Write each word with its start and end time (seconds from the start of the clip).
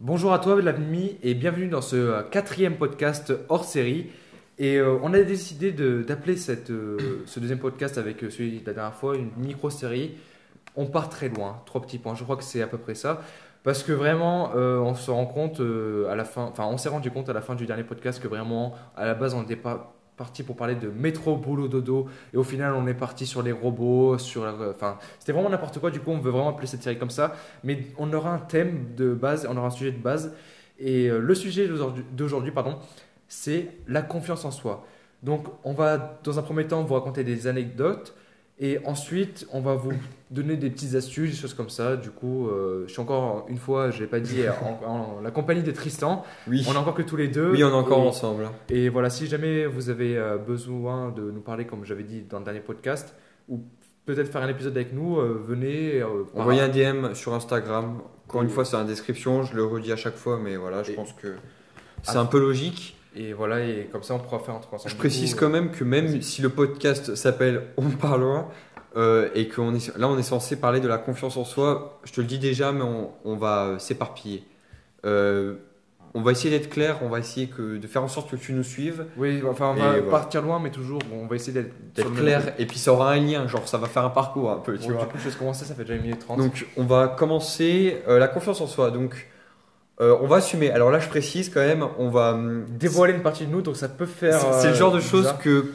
Bonjour 0.00 0.32
à 0.32 0.38
toi, 0.38 0.62
l'ami, 0.62 1.18
et 1.24 1.34
bienvenue 1.34 1.66
dans 1.66 1.80
ce 1.80 1.96
euh, 1.96 2.22
quatrième 2.22 2.76
podcast 2.76 3.32
hors 3.48 3.64
série. 3.64 4.12
Et 4.56 4.76
euh, 4.76 4.96
on 5.02 5.12
a 5.12 5.20
décidé 5.22 5.72
d'appeler 5.72 6.36
euh, 6.70 6.96
ce 7.26 7.40
deuxième 7.40 7.58
podcast 7.58 7.98
avec 7.98 8.20
celui 8.30 8.60
de 8.60 8.66
la 8.66 8.74
dernière 8.74 8.94
fois 8.94 9.16
une 9.16 9.32
micro-série. 9.36 10.14
On 10.76 10.86
part 10.86 11.08
très 11.08 11.28
loin, 11.28 11.62
trois 11.66 11.82
petits 11.82 11.98
points. 11.98 12.14
Je 12.14 12.22
crois 12.22 12.36
que 12.36 12.44
c'est 12.44 12.62
à 12.62 12.68
peu 12.68 12.78
près 12.78 12.94
ça. 12.94 13.22
Parce 13.64 13.82
que 13.82 13.90
vraiment, 13.90 14.52
on 14.54 14.94
se 14.94 15.10
rend 15.10 15.26
compte 15.26 15.60
à 16.08 16.14
la 16.14 16.24
fin, 16.24 16.52
on 16.58 16.78
s'est 16.78 16.88
rendu 16.88 17.10
compte 17.10 17.28
à 17.28 17.32
la 17.32 17.40
fin 17.40 17.56
du 17.56 17.66
dernier 17.66 17.82
podcast 17.82 18.22
que 18.22 18.28
vraiment, 18.28 18.76
à 18.96 19.04
la 19.04 19.14
base, 19.14 19.34
on 19.34 19.42
était 19.42 19.56
pas 19.56 19.97
parti 20.18 20.42
pour 20.42 20.56
parler 20.56 20.74
de 20.74 20.88
métro, 20.88 21.36
boulot, 21.36 21.68
dodo, 21.68 22.08
et 22.34 22.36
au 22.36 22.42
final, 22.42 22.74
on 22.74 22.86
est 22.86 22.94
parti 22.94 23.24
sur 23.24 23.40
les 23.42 23.52
robots, 23.52 24.18
sur, 24.18 24.42
enfin, 24.70 24.98
c'était 25.18 25.32
vraiment 25.32 25.48
n'importe 25.48 25.78
quoi. 25.78 25.90
Du 25.90 26.00
coup, 26.00 26.10
on 26.10 26.18
veut 26.18 26.30
vraiment 26.30 26.50
appeler 26.50 26.66
cette 26.66 26.82
série 26.82 26.98
comme 26.98 27.10
ça. 27.10 27.34
Mais 27.64 27.86
on 27.96 28.12
aura 28.12 28.34
un 28.34 28.38
thème 28.38 28.94
de 28.96 29.14
base, 29.14 29.46
on 29.48 29.56
aura 29.56 29.68
un 29.68 29.70
sujet 29.70 29.92
de 29.92 30.02
base. 30.02 30.34
Et 30.78 31.08
euh, 31.08 31.18
le 31.18 31.34
sujet 31.34 31.68
d'aujourd'hui, 32.12 32.52
pardon, 32.52 32.78
c'est 33.28 33.68
la 33.86 34.02
confiance 34.02 34.44
en 34.44 34.50
soi. 34.50 34.86
Donc, 35.22 35.46
on 35.64 35.72
va 35.72 36.20
dans 36.22 36.38
un 36.38 36.42
premier 36.42 36.66
temps 36.66 36.82
vous 36.84 36.94
raconter 36.94 37.24
des 37.24 37.46
anecdotes 37.46 38.14
et 38.60 38.78
ensuite 38.84 39.46
on 39.52 39.60
va 39.60 39.74
vous 39.74 39.92
donner 40.30 40.56
des 40.56 40.68
petites 40.70 40.94
astuces, 40.94 41.30
des 41.30 41.36
choses 41.36 41.54
comme 41.54 41.70
ça. 41.70 41.96
Du 41.96 42.10
coup, 42.10 42.48
euh, 42.48 42.84
je 42.86 42.92
suis 42.92 43.00
encore 43.00 43.46
une 43.48 43.56
fois, 43.58 43.90
je 43.90 44.00
l'ai 44.00 44.06
pas 44.06 44.20
dit, 44.20 44.42
en, 44.84 44.86
en 44.88 45.20
la 45.20 45.30
compagnie 45.30 45.62
de 45.62 45.70
Tristan. 45.70 46.24
Oui. 46.46 46.64
On 46.68 46.72
est 46.74 46.76
encore 46.76 46.94
que 46.94 47.02
tous 47.02 47.16
les 47.16 47.28
deux. 47.28 47.50
Oui, 47.52 47.64
on 47.64 47.70
est 47.70 47.72
encore 47.72 48.02
Et- 48.04 48.08
ensemble. 48.08 48.48
et 48.68 48.88
voilà, 48.88 49.10
si 49.10 49.26
jamais 49.26 49.66
vous 49.66 49.88
avez 49.90 50.16
euh, 50.18 50.36
besoin 50.36 51.10
de 51.12 51.30
nous 51.30 51.40
parler, 51.40 51.64
comme 51.66 51.84
j'avais 51.84 52.02
dit 52.04 52.22
dans 52.22 52.38
le 52.40 52.44
dernier 52.44 52.60
podcast, 52.60 53.14
ou 53.48 53.62
peut-être 54.04 54.30
faire 54.30 54.42
un 54.42 54.48
épisode 54.48 54.76
avec 54.76 54.92
nous, 54.92 55.18
euh, 55.18 55.42
venez. 55.46 56.00
euh, 56.02 56.24
Envoyez 56.34 56.60
un 56.60 56.68
DM 56.68 57.14
sur 57.14 57.32
Instagram. 57.34 58.00
Encore 58.26 58.42
une 58.42 58.50
fois, 58.50 58.64
c'est 58.66 58.76
en 58.76 58.84
description. 58.84 59.42
Je 59.44 59.54
le 59.56 59.64
redis 59.64 59.92
à 59.92 59.96
chaque 59.96 60.16
fois, 60.16 60.38
mais 60.42 60.56
voilà, 60.56 60.82
je 60.82 60.92
Et- 60.92 60.94
pense 60.94 61.12
que 61.14 61.34
c'est 62.02 62.16
un 62.16 62.26
peu 62.26 62.38
logique. 62.40 62.96
Et 63.16 63.32
voilà, 63.32 63.60
et 63.64 63.88
comme 63.90 64.02
ça 64.02 64.14
on 64.14 64.18
pourra 64.18 64.38
faire 64.40 64.54
un 64.54 64.58
truc 64.60 64.74
ensemble. 64.74 64.90
Je 64.90 64.94
Du 64.94 64.98
précise 65.00 65.34
coup, 65.34 65.40
quand 65.40 65.48
même 65.50 65.70
que 65.70 65.82
même 65.84 66.20
si 66.22 66.42
le 66.42 66.50
podcast 66.50 67.14
s'appelle 67.14 67.62
On 67.76 67.88
parlera 67.90 68.48
euh, 68.96 69.28
et 69.34 69.48
qu'on 69.48 69.74
est 69.74 69.96
là, 69.96 70.08
on 70.08 70.18
est 70.18 70.22
censé 70.22 70.56
parler 70.56 70.80
de 70.80 70.88
la 70.88 70.98
confiance 70.98 71.36
en 71.36 71.44
soi. 71.44 72.00
Je 72.04 72.12
te 72.12 72.20
le 72.20 72.26
dis 72.26 72.38
déjà, 72.38 72.72
mais 72.72 72.82
on, 72.84 73.10
on 73.24 73.36
va 73.36 73.64
euh, 73.66 73.78
s'éparpiller. 73.78 74.44
Euh, 75.04 75.54
on 76.14 76.22
va 76.22 76.32
essayer 76.32 76.56
d'être 76.58 76.70
clair. 76.70 76.98
On 77.02 77.08
va 77.08 77.18
essayer 77.18 77.48
que, 77.48 77.76
de 77.76 77.86
faire 77.86 78.02
en 78.02 78.08
sorte 78.08 78.30
que 78.30 78.36
tu 78.36 78.52
nous 78.54 78.62
suives, 78.62 79.04
Oui, 79.18 79.42
enfin 79.48 79.72
on 79.74 79.76
Et 79.76 79.80
va 79.80 79.90
voilà. 79.92 80.10
partir 80.10 80.42
loin, 80.42 80.58
mais 80.58 80.70
toujours, 80.70 81.00
on 81.12 81.26
va 81.26 81.36
essayer 81.36 81.52
d'être 81.94 82.14
clair. 82.14 82.54
Et 82.58 82.66
puis 82.66 82.78
ça 82.78 82.92
aura 82.92 83.12
un 83.12 83.20
lien. 83.20 83.46
Genre, 83.46 83.68
ça 83.68 83.76
va 83.78 83.86
faire 83.88 84.04
un 84.04 84.10
parcours 84.10 84.50
un 84.50 84.56
peu. 84.58 84.76
Tu 84.78 84.88
Bon, 84.88 84.94
vois. 84.94 85.04
du 85.04 85.12
coup, 85.12 85.18
je 85.22 85.28
vais 85.28 85.36
commencer, 85.36 85.64
ça 85.66 85.74
fait 85.74 85.84
déjà 85.84 85.98
1 85.98 86.02
minute 86.02 86.20
30. 86.20 86.38
Donc, 86.38 86.66
on 86.76 86.84
va 86.84 87.08
commencer 87.08 87.98
euh, 88.08 88.18
la 88.18 88.26
confiance 88.28 88.60
en 88.60 88.66
soi. 88.66 88.90
Donc, 88.90 89.28
euh, 90.00 90.16
on 90.20 90.26
va 90.26 90.36
assumer. 90.36 90.70
Alors 90.70 90.90
là, 90.90 90.98
je 91.00 91.08
précise 91.08 91.50
quand 91.52 91.60
même, 91.60 91.84
on 91.98 92.08
va. 92.08 92.32
hum, 92.34 92.64
dévoiler 92.78 93.14
une 93.14 93.22
partie 93.22 93.46
de 93.46 93.50
nous, 93.50 93.62
donc 93.62 93.76
ça 93.76 93.88
peut 93.88 94.06
faire. 94.06 94.38
C'est 94.40 94.52
c'est 94.60 94.66
le 94.68 94.72
euh, 94.74 94.76
genre 94.76 94.92
de 94.92 95.00
choses 95.00 95.22
bizarre. 95.22 95.38
que 95.38 95.66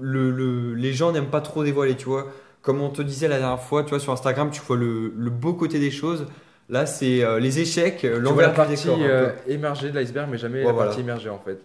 le, 0.00 0.30
le- 0.30 0.74
les 0.74 0.92
gens 0.92 1.12
n'aiment 1.12 1.30
pas 1.30 1.40
trop 1.40 1.64
dévoiler, 1.64 1.94
tu 1.96 2.06
vois. 2.06 2.26
Comme 2.62 2.80
on 2.82 2.90
te 2.90 3.00
disait 3.02 3.26
la 3.28 3.38
dernière 3.38 3.60
fois, 3.60 3.82
tu 3.84 3.90
vois, 3.90 4.00
sur 4.00 4.12
Instagram, 4.12 4.50
tu 4.50 4.60
vois 4.60 4.76
le, 4.76 5.12
le 5.16 5.30
beau 5.30 5.54
côté 5.54 5.78
des 5.78 5.90
choses. 5.90 6.26
Là, 6.68 6.86
c'est 6.86 7.24
euh, 7.24 7.40
les 7.40 7.58
échecs, 7.58 8.04
euh, 8.04 8.16
Tu 8.16 8.20
vois 8.22 8.22
la 8.22 8.30
l'envers 8.30 8.50
du 8.50 8.56
partie 8.56 8.76
décor. 8.76 8.94
un 8.96 8.98
peu. 8.98 9.04
euh, 9.10 9.28
émergée 9.48 9.90
de 9.90 9.98
l'iceberg, 9.98 10.28
mais 10.30 10.38
jamais 10.38 10.58
Ouais, 10.60 10.66
la 10.66 10.72
voilà. 10.72 10.88
partie 10.88 11.00
immergée 11.02 11.30
en 11.30 11.38
fait. 11.38 11.58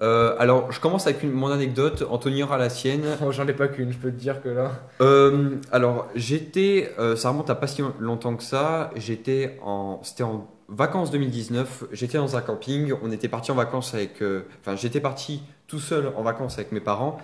Euh, 0.00 0.34
alors, 0.38 0.70
je 0.70 0.78
commence 0.80 1.06
avec 1.06 1.22
une- 1.24 1.32
mon 1.32 1.48
anecdote. 1.48 2.04
Anthony 2.08 2.42
aura 2.42 2.56
la 2.56 2.70
sienne. 2.70 3.02
Oh, 3.24 3.32
J'en 3.32 3.46
ai 3.48 3.52
pas 3.52 3.66
qu'une, 3.68 3.92
je 3.92 3.98
peux 3.98 4.10
te 4.10 4.16
dire 4.18 4.40
que 4.42 4.48
là. 4.48 4.72
Euh, 5.00 5.50
alors, 5.72 6.08
j'étais, 6.14 6.92
euh, 6.98 7.16
ça 7.16 7.30
remonte 7.30 7.50
à 7.50 7.54
pas 7.56 7.66
si 7.66 7.82
longtemps 8.00 8.34
que 8.36 8.44
ça. 8.44 8.90
J'étais 8.96 9.58
en, 9.62 10.00
c'était 10.04 10.22
en 10.22 10.48
vacances 10.68 11.10
2019. 11.10 11.84
J'étais 11.92 12.18
dans 12.18 12.36
un 12.36 12.40
camping. 12.40 12.92
On 13.02 13.10
était 13.10 13.28
parti 13.28 13.50
en 13.50 13.54
vacances 13.54 13.94
avec, 13.94 14.22
euh, 14.22 14.42
enfin, 14.60 14.76
j'étais 14.76 15.00
parti 15.00 15.42
tout 15.66 15.80
seul 15.80 16.12
en 16.16 16.22
vacances 16.22 16.54
avec 16.58 16.72
mes 16.72 16.80
parents. 16.80 17.18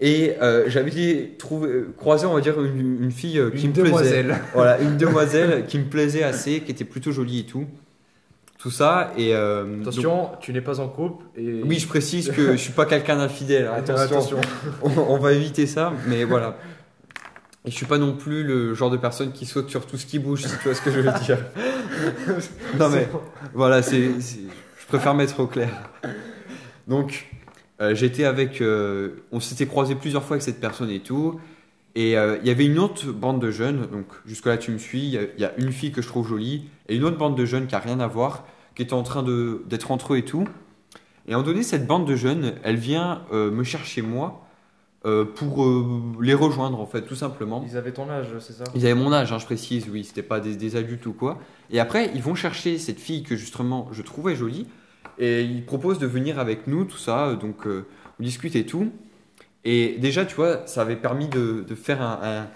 Et 0.00 0.34
euh, 0.42 0.64
j'avais 0.68 1.34
trouvé, 1.38 1.68
euh, 1.68 1.94
croisé, 1.96 2.26
on 2.26 2.34
va 2.34 2.40
dire, 2.40 2.60
une, 2.62 3.02
une 3.04 3.12
fille 3.12 3.38
euh, 3.38 3.50
qui 3.50 3.62
Une 3.66 3.68
me 3.68 3.74
plaisait. 3.74 3.88
demoiselle. 3.90 4.36
Voilà, 4.54 4.80
une 4.80 4.96
demoiselle 4.96 5.66
qui 5.66 5.78
me 5.78 5.84
plaisait 5.84 6.24
assez, 6.24 6.60
qui 6.60 6.72
était 6.72 6.84
plutôt 6.84 7.12
jolie 7.12 7.40
et 7.40 7.44
tout. 7.46 7.64
Tout 8.58 8.72
ça. 8.72 9.12
Et 9.16 9.34
euh, 9.36 9.64
donc- 9.64 9.82
Attention, 9.82 10.30
tu 10.40 10.52
n'es 10.52 10.60
pas 10.60 10.80
en 10.80 10.88
couple. 10.88 11.24
Et... 11.36 11.62
oui, 11.64 11.78
je 11.78 11.86
précise 11.86 12.30
que 12.30 12.52
je 12.52 12.56
suis 12.56 12.72
pas 12.72 12.86
quelqu'un 12.86 13.16
d'infidèle. 13.18 13.66
hein, 13.68 13.74
Attention 13.78 14.04
attention. 14.04 14.40
on, 14.82 14.90
on 14.98 15.18
va 15.18 15.32
éviter 15.32 15.66
ça, 15.66 15.92
mais 16.08 16.24
voilà. 16.24 16.56
Et 17.66 17.70
je 17.70 17.74
suis 17.76 17.86
pas 17.86 17.96
non 17.98 18.12
plus 18.14 18.44
le 18.44 18.74
genre 18.74 18.90
de 18.90 18.98
personne 18.98 19.32
qui 19.32 19.46
saute 19.46 19.70
sur 19.70 19.86
tout 19.86 19.96
ce 19.96 20.04
qui 20.04 20.18
bouge, 20.18 20.42
si 20.42 20.48
tu 20.58 20.64
vois 20.64 20.74
ce 20.74 20.82
que 20.82 20.90
je 20.90 21.00
veux 21.00 21.12
dire. 21.24 21.38
non 22.78 22.90
mais 22.90 23.08
voilà, 23.54 23.80
c'est, 23.82 24.10
je 24.20 24.86
préfère 24.86 25.14
mettre 25.14 25.40
au 25.40 25.46
clair. 25.46 25.70
Donc 26.88 27.26
euh, 27.80 27.94
j'étais 27.94 28.24
avec, 28.24 28.60
euh, 28.60 29.24
on 29.32 29.40
s'était 29.40 29.66
croisé 29.66 29.94
plusieurs 29.94 30.22
fois 30.24 30.34
avec 30.34 30.42
cette 30.42 30.60
personne 30.60 30.90
et 30.90 31.00
tout, 31.00 31.40
et 31.94 32.18
euh, 32.18 32.36
il 32.42 32.46
y 32.48 32.50
avait 32.50 32.66
une 32.66 32.78
autre 32.78 33.10
bande 33.12 33.40
de 33.40 33.50
jeunes. 33.50 33.86
Donc 33.90 34.08
jusque 34.26 34.46
là 34.46 34.58
tu 34.58 34.70
me 34.70 34.78
suis. 34.78 35.00
Il 35.02 35.10
y 35.12 35.18
a- 35.18 35.22
il 35.36 35.40
y, 35.40 35.44
a 35.46 35.52
une 35.56 35.72
fille 35.72 35.90
que 35.92 36.02
je 36.02 36.08
trouve 36.08 36.28
jolie 36.28 36.68
et 36.90 36.96
une 36.96 37.04
autre 37.04 37.16
bande 37.16 37.34
de 37.36 37.46
jeunes 37.46 37.66
qui 37.66 37.74
a 37.74 37.78
rien 37.78 37.98
à 38.00 38.06
voir, 38.06 38.44
qui 38.74 38.82
était 38.82 38.92
en 38.92 39.02
train 39.04 39.22
de 39.22 39.62
d'être 39.70 39.90
entre 39.90 40.12
eux 40.12 40.18
et 40.18 40.24
tout. 40.24 40.46
Et 41.26 41.30
à 41.32 41.36
un 41.36 41.38
moment 41.38 41.50
donné, 41.50 41.62
cette 41.62 41.86
bande 41.86 42.06
de 42.06 42.14
jeunes, 42.16 42.52
elle 42.62 42.76
vient 42.76 43.22
me 43.32 43.64
chercher 43.64 44.02
moi 44.02 44.43
euh, 45.06 45.24
pour 45.24 45.64
euh, 45.64 46.02
les 46.20 46.34
rejoindre 46.34 46.80
en 46.80 46.86
fait, 46.86 47.02
tout 47.02 47.14
simplement. 47.14 47.64
Ils 47.68 47.76
avaient 47.76 47.92
ton 47.92 48.08
âge, 48.08 48.28
c'est 48.40 48.52
ça? 48.54 48.64
Ils 48.74 48.84
avaient 48.86 48.94
mon 48.94 49.12
âge, 49.12 49.32
hein, 49.32 49.38
je 49.38 49.44
précise, 49.44 49.86
oui, 49.90 50.04
c'était 50.04 50.22
pas 50.22 50.40
des, 50.40 50.56
des 50.56 50.76
adultes 50.76 51.04
ou 51.06 51.12
quoi. 51.12 51.38
Et 51.70 51.78
après, 51.80 52.10
ils 52.14 52.22
vont 52.22 52.34
chercher 52.34 52.78
cette 52.78 52.98
fille 53.00 53.22
que 53.22 53.36
justement 53.36 53.88
je 53.92 54.02
trouvais 54.02 54.34
jolie 54.34 54.66
et 55.18 55.42
ils 55.42 55.64
proposent 55.64 55.98
de 55.98 56.06
venir 56.06 56.38
avec 56.38 56.66
nous, 56.66 56.84
tout 56.84 56.96
ça. 56.98 57.34
Donc 57.34 57.66
euh, 57.66 57.86
on 58.18 58.22
discute 58.22 58.56
et 58.56 58.64
tout. 58.66 58.90
Et 59.64 59.96
déjà, 59.98 60.24
tu 60.24 60.34
vois, 60.36 60.66
ça 60.66 60.82
avait 60.82 60.96
permis 60.96 61.28
de, 61.28 61.64
de 61.66 61.74
faire 61.74 62.02
un, 62.02 62.18
un- 62.22 62.46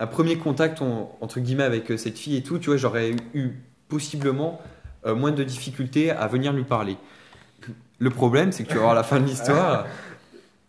un 0.00 0.06
premier 0.06 0.36
contact 0.36 0.82
en- 0.82 1.16
entre 1.20 1.38
guillemets 1.40 1.62
avec 1.64 1.92
cette 1.98 2.18
fille 2.18 2.36
et 2.36 2.42
tout. 2.42 2.58
Tu 2.58 2.66
vois, 2.70 2.76
j'aurais 2.76 3.12
eu 3.34 3.50
possiblement 3.88 4.60
moins 5.06 5.32
de 5.32 5.44
difficultés 5.44 6.10
à 6.10 6.26
venir 6.26 6.52
lui 6.54 6.64
parler. 6.64 6.96
Le 7.98 8.10
problème, 8.10 8.52
c'est 8.52 8.64
que 8.64 8.68
tu 8.68 8.74
vas 8.76 8.80
voir 8.82 8.94
la 8.94 9.02
fin 9.02 9.20
de 9.20 9.26
l'histoire. 9.26 9.86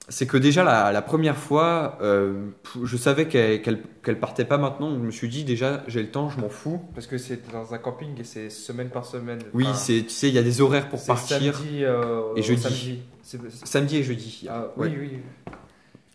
C'est 0.07 0.27
que 0.27 0.37
déjà 0.37 0.63
la, 0.63 0.91
la 0.91 1.01
première 1.01 1.35
fois, 1.35 1.97
euh, 2.01 2.49
je 2.83 2.95
savais 2.95 3.27
qu'elle 3.27 3.61
qu'elle 4.03 4.19
partait 4.19 4.45
pas 4.45 4.59
maintenant, 4.59 4.91
donc 4.91 4.99
je 5.01 5.05
me 5.05 5.11
suis 5.11 5.27
dit 5.29 5.43
déjà 5.45 5.83
j'ai 5.87 6.03
le 6.03 6.09
temps, 6.11 6.29
je 6.29 6.39
m'en 6.39 6.49
fous. 6.49 6.79
Parce 6.93 7.07
que 7.07 7.17
c'est 7.17 7.51
dans 7.51 7.73
un 7.73 7.79
camping 7.79 8.19
et 8.19 8.23
c'est 8.23 8.51
semaine 8.51 8.89
par 8.89 9.05
semaine. 9.05 9.39
Oui, 9.55 9.65
c'est 9.73 10.03
tu 10.03 10.09
sais 10.11 10.27
il 10.29 10.35
y 10.35 10.37
a 10.37 10.43
des 10.43 10.61
horaires 10.61 10.89
pour 10.89 11.03
partir, 11.03 11.55
Samedi, 11.55 11.83
euh, 11.83 12.21
et 12.35 12.43
jeudi. 12.43 13.01
samedi. 13.63 13.97
Et 13.97 14.03
jeudi. 14.03 14.45
Ah, 14.47 14.67
Ouais. 14.77 14.89
Oui, 14.89 14.97
oui. 14.99 15.53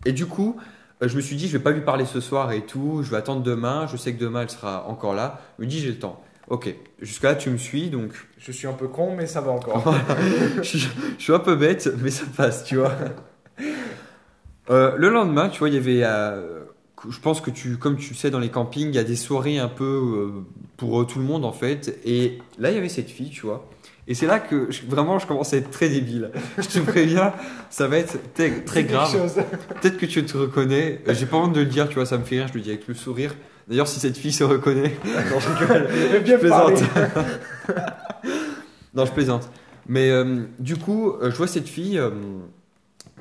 Et 0.07 0.13
du 0.13 0.27
coup, 0.27 0.57
euh, 1.03 1.09
je 1.09 1.17
me 1.17 1.21
suis 1.21 1.35
dit 1.35 1.49
je 1.49 1.57
vais 1.57 1.63
pas 1.63 1.73
lui 1.73 1.81
parler 1.81 2.05
ce 2.05 2.21
soir 2.21 2.53
et 2.53 2.63
tout, 2.65 3.03
je 3.03 3.11
vais 3.11 3.17
attendre 3.17 3.43
demain, 3.43 3.89
je 3.91 3.97
sais 3.97 4.15
que 4.15 4.21
demain 4.21 4.43
elle 4.43 4.51
sera 4.51 4.87
encore 4.87 5.15
là. 5.15 5.41
Je 5.59 5.65
me 5.65 5.69
dis 5.69 5.81
j'ai 5.81 5.89
le 5.89 5.99
temps. 5.99 6.23
Ok, 6.49 6.73
jusque 7.01 7.25
là 7.25 7.35
tu 7.35 7.51
me 7.51 7.57
suis 7.59 7.91
donc 7.91 8.13
Je 8.39 8.53
suis 8.53 8.69
un 8.69 8.73
peu 8.73 8.87
con, 8.87 9.17
mais 9.17 9.27
ça 9.27 9.41
va 9.41 9.51
encore. 9.51 9.93
je, 10.59 10.63
suis, 10.63 10.79
je 11.19 11.23
suis 11.25 11.33
un 11.33 11.39
peu 11.41 11.57
bête, 11.57 11.91
mais 12.01 12.11
ça 12.11 12.25
passe, 12.37 12.63
tu 12.63 12.77
vois. 12.77 12.93
Euh, 14.71 14.93
le 14.97 15.09
lendemain, 15.09 15.49
tu 15.49 15.59
vois, 15.59 15.69
il 15.69 15.75
y 15.75 15.79
avait. 15.79 16.03
euh, 16.05 16.61
je 17.09 17.19
pense 17.19 17.41
que 17.41 17.51
tu, 17.51 17.77
comme 17.79 17.97
tu 17.97 18.15
sais, 18.15 18.31
dans 18.31 18.39
les 18.39 18.51
campings, 18.51 18.89
il 18.89 18.95
y 18.95 18.99
a 18.99 19.05
des 19.05 19.17
soirées 19.17 19.59
un 19.59 19.69
peu 19.69 19.85
euh, 19.85 20.31
pour 20.77 21.07
tout 21.07 21.19
le 21.19 21.25
monde 21.25 21.45
en 21.45 21.53
fait. 21.53 21.99
Et 22.05 22.39
là, 22.59 22.71
il 22.71 22.75
y 22.75 22.79
avait 22.79 22.91
cette 22.91 23.11
fille, 23.11 23.31
tu 23.31 23.47
vois. 23.47 23.67
Et 24.07 24.15
c'est 24.15 24.27
là 24.27 24.39
que 24.39 24.71
je- 24.71 24.83
vraiment 24.87 25.19
je 25.19 25.27
commence 25.27 25.55
à 25.55 25.57
être 25.57 25.71
très 25.71 25.89
débile. 25.89 26.31
Je 26.59 26.69
te 26.69 26.79
préviens, 26.81 27.33
ça 27.71 27.87
va 27.87 27.99
être 27.99 28.19
très, 28.35 28.85
grave. 28.85 29.33
Peut-être 29.81 29.97
que 29.99 30.07
tu 30.07 30.25
te 30.25 30.37
reconnais. 30.37 31.01
J'ai 31.09 31.27
pas 31.27 31.37
honte 31.39 31.53
de 31.55 31.61
le 31.61 31.67
dire, 31.67 31.89
tu 31.89 31.95
vois, 31.95 32.07
ça 32.07 32.19
me 32.19 32.25
fait 32.25 32.39
rire. 32.39 32.49
Je 32.49 32.55
le 32.55 32.61
dis 32.61 32.71
avec 32.71 32.87
le 32.89 32.95
sourire. 32.95 33.35
D'ailleurs, 33.69 33.87
si 33.89 33.99
cette 34.01 34.17
fille 34.17 34.33
se 34.33 34.43
reconnaît, 34.45 34.97
non, 35.05 35.39
je 35.41 35.49
rigole. 35.65 35.89
Bien 36.25 36.37
Je 36.37 36.41
plaisante. 36.41 36.83
non, 38.95 39.05
je 39.07 39.13
plaisante. 39.13 39.49
Mais 39.87 40.11
du 40.59 40.77
coup, 40.77 41.15
je 41.23 41.35
vois 41.37 41.47
cette 41.47 41.69
fille 41.69 42.01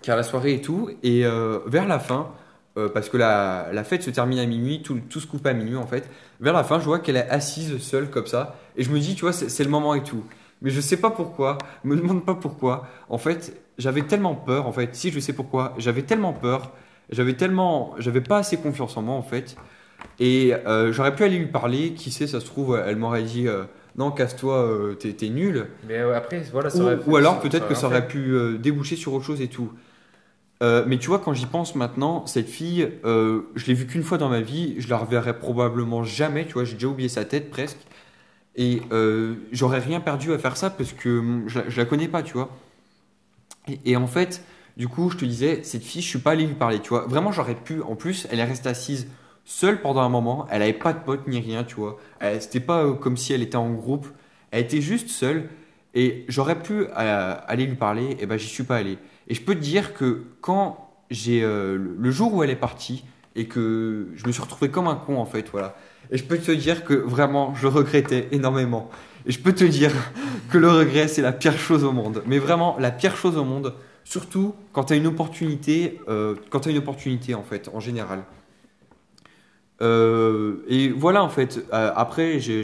qui 0.01 0.11
a 0.11 0.15
la 0.15 0.23
soirée 0.23 0.53
et 0.53 0.61
tout, 0.61 0.89
et 1.03 1.25
euh, 1.25 1.59
vers 1.65 1.87
la 1.87 1.99
fin, 1.99 2.29
euh, 2.77 2.87
parce 2.89 3.09
que 3.09 3.17
la, 3.17 3.69
la 3.73 3.83
fête 3.83 4.03
se 4.03 4.09
termine 4.09 4.39
à 4.39 4.45
minuit, 4.45 4.81
tout, 4.81 4.99
tout 5.09 5.19
se 5.19 5.27
coupe 5.27 5.45
à 5.45 5.53
minuit 5.53 5.75
en 5.75 5.87
fait, 5.87 6.09
vers 6.39 6.53
la 6.53 6.63
fin, 6.63 6.79
je 6.79 6.85
vois 6.85 6.99
qu'elle 6.99 7.17
est 7.17 7.29
assise 7.29 7.77
seule 7.79 8.09
comme 8.09 8.25
ça, 8.27 8.55
et 8.77 8.83
je 8.83 8.91
me 8.91 8.99
dis, 8.99 9.15
tu 9.15 9.21
vois, 9.21 9.33
c'est 9.33 9.63
le 9.63 9.69
moment 9.69 9.95
et 9.95 10.03
tout. 10.03 10.23
Mais 10.61 10.69
je 10.69 10.81
sais 10.81 10.97
pas 10.97 11.09
pourquoi, 11.11 11.57
me 11.85 11.95
demande 11.95 12.25
pas 12.25 12.35
pourquoi. 12.35 12.85
En 13.07 13.17
fait, 13.17 13.61
j'avais 13.77 14.01
tellement 14.03 14.35
peur, 14.35 14.67
en 14.67 14.71
fait, 14.73 14.93
si 14.95 15.09
je 15.11 15.19
sais 15.19 15.33
pourquoi, 15.33 15.73
j'avais 15.77 16.01
tellement 16.03 16.33
peur, 16.33 16.71
j'avais 17.09 17.33
tellement, 17.33 17.95
j'avais 17.97 18.21
pas 18.21 18.37
assez 18.39 18.57
confiance 18.57 18.95
en 18.97 19.01
moi 19.01 19.15
en 19.15 19.21
fait, 19.23 19.55
et 20.19 20.53
euh, 20.67 20.91
j'aurais 20.93 21.15
pu 21.15 21.23
aller 21.23 21.37
lui 21.39 21.47
parler, 21.47 21.93
qui 21.93 22.11
sait, 22.11 22.27
ça 22.27 22.39
se 22.39 22.45
trouve, 22.45 22.81
elle 22.85 22.95
m'aurait 22.97 23.23
dit, 23.23 23.47
euh, 23.47 23.63
non, 23.97 24.11
casse-toi, 24.11 24.55
euh, 24.63 24.93
t'es 24.95 25.29
nul. 25.29 25.67
Mais 25.87 25.97
après, 25.99 26.41
voilà, 26.53 26.69
ça 26.69 26.77
Ou, 26.79 26.81
aurait 26.83 26.99
ou 27.07 27.15
alors 27.17 27.35
ça- 27.35 27.41
peut-être 27.41 27.67
que 27.67 27.75
ça 27.75 27.87
aurait 27.87 28.07
pu 28.07 28.33
déboucher 28.59 28.95
sur 28.95 29.13
autre 29.13 29.25
chose 29.25 29.41
et 29.41 29.47
tout. 29.47 29.71
Euh, 30.61 30.83
mais 30.87 30.97
tu 30.97 31.07
vois, 31.07 31.19
quand 31.19 31.33
j'y 31.33 31.45
pense 31.45 31.75
maintenant, 31.75 32.25
cette 32.27 32.49
fille, 32.49 32.89
euh, 33.05 33.43
je 33.55 33.65
l'ai 33.67 33.73
vue 33.73 33.87
qu'une 33.87 34.03
fois 34.03 34.17
dans 34.17 34.27
ma 34.29 34.41
vie, 34.41 34.75
je 34.79 34.89
la 34.89 34.97
reverrai 34.97 35.37
probablement 35.39 36.03
jamais, 36.03 36.45
tu 36.45 36.53
vois, 36.53 36.65
j'ai 36.65 36.73
déjà 36.73 36.87
oublié 36.87 37.07
sa 37.09 37.23
tête 37.25 37.49
presque. 37.49 37.77
Et 38.55 38.81
euh, 38.91 39.35
j'aurais 39.51 39.79
rien 39.79 40.01
perdu 40.01 40.33
à 40.33 40.39
faire 40.39 40.57
ça 40.57 40.69
parce 40.71 40.93
que 40.93 41.19
hum, 41.19 41.43
je, 41.47 41.59
la- 41.59 41.69
la 41.69 41.85
connais 41.85 42.07
pas, 42.09 42.23
tu 42.23 42.33
vois. 42.33 42.49
Et, 43.85 43.95
en 43.95 44.07
fait, 44.07 44.41
du 44.77 44.87
coup, 44.87 45.09
je 45.09 45.17
te 45.17 45.25
disais, 45.25 45.61
cette 45.63 45.83
fille, 45.83 46.01
je 46.01 46.07
suis 46.07 46.19
pas 46.19 46.31
allé 46.31 46.45
lui 46.45 46.55
parler, 46.55 46.79
tu 46.79 46.89
vois. 46.89 47.05
Vraiment, 47.07 47.31
j'aurais 47.31 47.55
pu. 47.55 47.81
En 47.81 47.95
plus, 47.95 48.27
elle 48.31 48.39
est 48.39 48.43
restée 48.43 48.69
assise 48.69 49.07
seule 49.45 49.81
pendant 49.81 50.01
un 50.01 50.09
moment. 50.09 50.47
Elle 50.49 50.61
avait 50.61 50.73
pas 50.73 50.93
de 50.93 50.99
pote 50.99 51.27
ni 51.27 51.39
rien, 51.39 51.63
tu 51.63 51.75
vois. 51.75 51.97
C'était 52.39 52.59
pas 52.59 52.83
euh, 52.83 52.93
comme 52.93 53.17
si 53.17 53.33
elle 53.33 53.41
était 53.41 53.55
en 53.57 53.71
groupe. 53.73 54.07
Elle 54.51 54.63
était 54.63 54.81
juste 54.81 55.09
seule. 55.09 55.49
Et 55.95 56.25
j'aurais 56.27 56.61
pu 56.61 56.85
euh, 56.97 57.35
aller 57.47 57.65
lui 57.65 57.75
parler, 57.75 58.15
et 58.19 58.25
ben 58.27 58.37
j'y 58.37 58.47
suis 58.47 58.63
pas 58.63 58.77
allé. 58.77 58.97
Et 59.29 59.33
je 59.35 59.41
peux 59.41 59.55
te 59.55 59.59
dire 59.59 59.93
que 59.93 60.23
quand 60.41 60.91
j'ai 61.09 61.43
euh, 61.43 61.77
le 61.97 62.11
jour 62.11 62.33
où 62.33 62.43
elle 62.43 62.49
est 62.49 62.55
partie 62.55 63.03
et 63.35 63.45
que 63.45 64.07
je 64.15 64.25
me 64.27 64.31
suis 64.31 64.41
retrouvé 64.41 64.69
comme 64.69 64.87
un 64.87 64.95
con 64.95 65.17
en 65.17 65.25
fait, 65.25 65.47
voilà. 65.51 65.75
Et 66.11 66.17
je 66.17 66.23
peux 66.23 66.37
te 66.37 66.51
dire 66.51 66.83
que 66.83 66.93
vraiment 66.93 67.53
je 67.55 67.67
regrettais 67.67 68.27
énormément. 68.31 68.89
Et 69.25 69.31
je 69.31 69.39
peux 69.39 69.53
te 69.53 69.63
dire 69.63 69.91
que 70.51 70.57
le 70.57 70.69
regret 70.69 71.07
c'est 71.07 71.21
la 71.21 71.31
pire 71.31 71.57
chose 71.57 71.83
au 71.83 71.91
monde. 71.91 72.23
Mais 72.25 72.39
vraiment 72.39 72.75
la 72.79 72.91
pire 72.91 73.15
chose 73.15 73.37
au 73.37 73.43
monde, 73.43 73.73
surtout 74.03 74.55
quand 74.73 74.85
tu 74.85 74.93
as 74.93 74.95
une 74.95 75.07
opportunité, 75.07 75.99
euh, 76.09 76.35
quand 76.49 76.61
tu 76.61 76.69
une 76.71 76.77
opportunité 76.77 77.35
en 77.35 77.43
fait, 77.43 77.69
en 77.73 77.79
général. 77.79 78.23
Euh, 79.81 80.65
et 80.67 80.89
voilà 80.89 81.23
en 81.23 81.29
fait. 81.29 81.65
Après, 81.71 82.39
j'ai- 82.39 82.63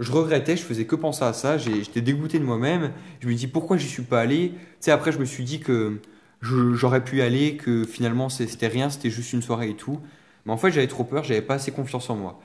je 0.00 0.12
regrettais, 0.12 0.56
je 0.56 0.62
faisais 0.62 0.86
que 0.86 0.96
penser 0.96 1.24
à 1.24 1.32
ça. 1.32 1.58
J'étais 1.58 2.00
dégoûté 2.00 2.38
de 2.38 2.44
moi-même. 2.44 2.92
Je 3.20 3.28
me 3.28 3.34
dis 3.34 3.46
pourquoi 3.46 3.76
j'y 3.76 3.86
suis 3.86 4.02
pas 4.02 4.20
allé? 4.20 4.52
Tu 4.52 4.58
sais, 4.80 4.90
après, 4.90 5.12
je 5.12 5.18
me 5.18 5.24
suis 5.24 5.44
dit 5.44 5.60
que 5.60 6.00
j'aurais 6.42 7.04
pu 7.04 7.18
y 7.18 7.22
aller, 7.22 7.56
que 7.56 7.84
finalement 7.84 8.28
c'était 8.30 8.68
rien, 8.68 8.88
c'était 8.88 9.10
juste 9.10 9.32
une 9.32 9.42
soirée 9.42 9.70
et 9.70 9.76
tout. 9.76 10.00
Mais 10.46 10.52
en 10.52 10.56
fait, 10.56 10.72
j'avais 10.72 10.86
trop 10.86 11.04
peur, 11.04 11.22
j'avais 11.22 11.42
pas 11.42 11.54
assez 11.54 11.70
confiance 11.70 12.08
en 12.08 12.16
moi. 12.16 12.40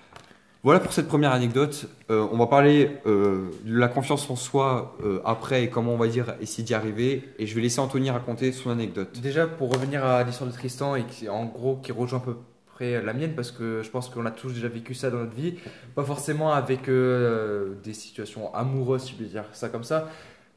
Voilà 0.63 0.79
pour 0.79 0.93
cette 0.93 1.07
première 1.07 1.31
anecdote. 1.31 1.87
Euh, 2.09 2.27
on 2.31 2.37
va 2.37 2.47
parler 2.47 2.89
euh, 3.05 3.51
de 3.63 3.77
la 3.77 3.87
confiance 3.87 4.27
en 4.31 4.35
soi 4.35 4.97
euh, 5.03 5.21
après 5.23 5.63
et 5.63 5.69
comment 5.69 5.93
on 5.93 5.97
va 5.97 6.07
dire 6.07 6.33
essayer 6.41 6.63
d'y 6.63 6.73
arriver. 6.73 7.23
Et 7.37 7.45
je 7.45 7.53
vais 7.53 7.61
laisser 7.61 7.79
Anthony 7.79 8.09
raconter 8.09 8.51
son 8.51 8.71
anecdote. 8.71 9.19
Déjà, 9.21 9.45
pour 9.45 9.71
revenir 9.71 10.03
à 10.03 10.23
l'histoire 10.23 10.49
de 10.49 10.55
Tristan, 10.55 10.95
et 10.95 11.03
qui, 11.03 11.29
en 11.29 11.45
gros, 11.45 11.75
qui 11.77 11.91
rejoint 11.91 12.17
à 12.17 12.23
peu 12.23 12.35
la 12.79 13.13
mienne, 13.13 13.33
parce 13.35 13.51
que 13.51 13.81
je 13.83 13.89
pense 13.89 14.09
qu'on 14.09 14.25
a 14.25 14.31
tous 14.31 14.53
déjà 14.53 14.67
vécu 14.67 14.93
ça 14.93 15.09
dans 15.09 15.19
notre 15.19 15.35
vie, 15.35 15.55
pas 15.95 16.03
forcément 16.03 16.53
avec 16.53 16.87
euh, 16.89 17.75
des 17.83 17.93
situations 17.93 18.53
amoureuses, 18.53 19.03
si 19.03 19.13
je 19.13 19.17
peux 19.17 19.25
dire 19.25 19.45
ça 19.53 19.69
comme 19.69 19.83
ça, 19.83 20.09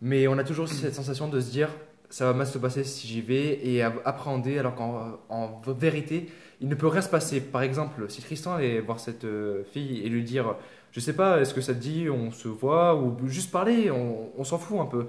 mais 0.02 0.28
on 0.28 0.38
a 0.38 0.44
toujours 0.44 0.68
cette 0.68 0.94
sensation 0.94 1.28
de 1.28 1.40
se 1.40 1.50
dire, 1.50 1.68
ça 2.10 2.24
va 2.24 2.32
mal 2.32 2.46
se 2.46 2.58
passer 2.58 2.84
si 2.84 3.06
j'y 3.06 3.20
vais, 3.20 3.60
et 3.66 3.82
appréhender, 3.82 4.58
alors 4.58 4.74
qu'en 4.74 5.18
en 5.28 5.60
vérité, 5.66 6.28
il 6.60 6.68
ne 6.68 6.74
peut 6.74 6.88
rien 6.88 7.02
se 7.02 7.08
passer. 7.08 7.40
Par 7.40 7.62
exemple, 7.62 8.06
si 8.08 8.20
Tristan 8.20 8.54
allait 8.54 8.80
voir 8.80 8.98
cette 8.98 9.24
euh, 9.24 9.62
fille 9.72 10.00
et 10.04 10.08
lui 10.08 10.24
dire, 10.24 10.56
je 10.90 11.00
sais 11.00 11.12
pas, 11.12 11.40
est-ce 11.40 11.54
que 11.54 11.60
ça 11.60 11.74
te 11.74 11.78
dit, 11.78 12.08
on 12.10 12.32
se 12.32 12.48
voit, 12.48 12.96
ou 12.96 13.16
juste 13.26 13.52
parler, 13.52 13.90
on 13.90 14.42
s'en 14.44 14.58
fout 14.58 14.80
un 14.80 14.86
peu. 14.86 15.06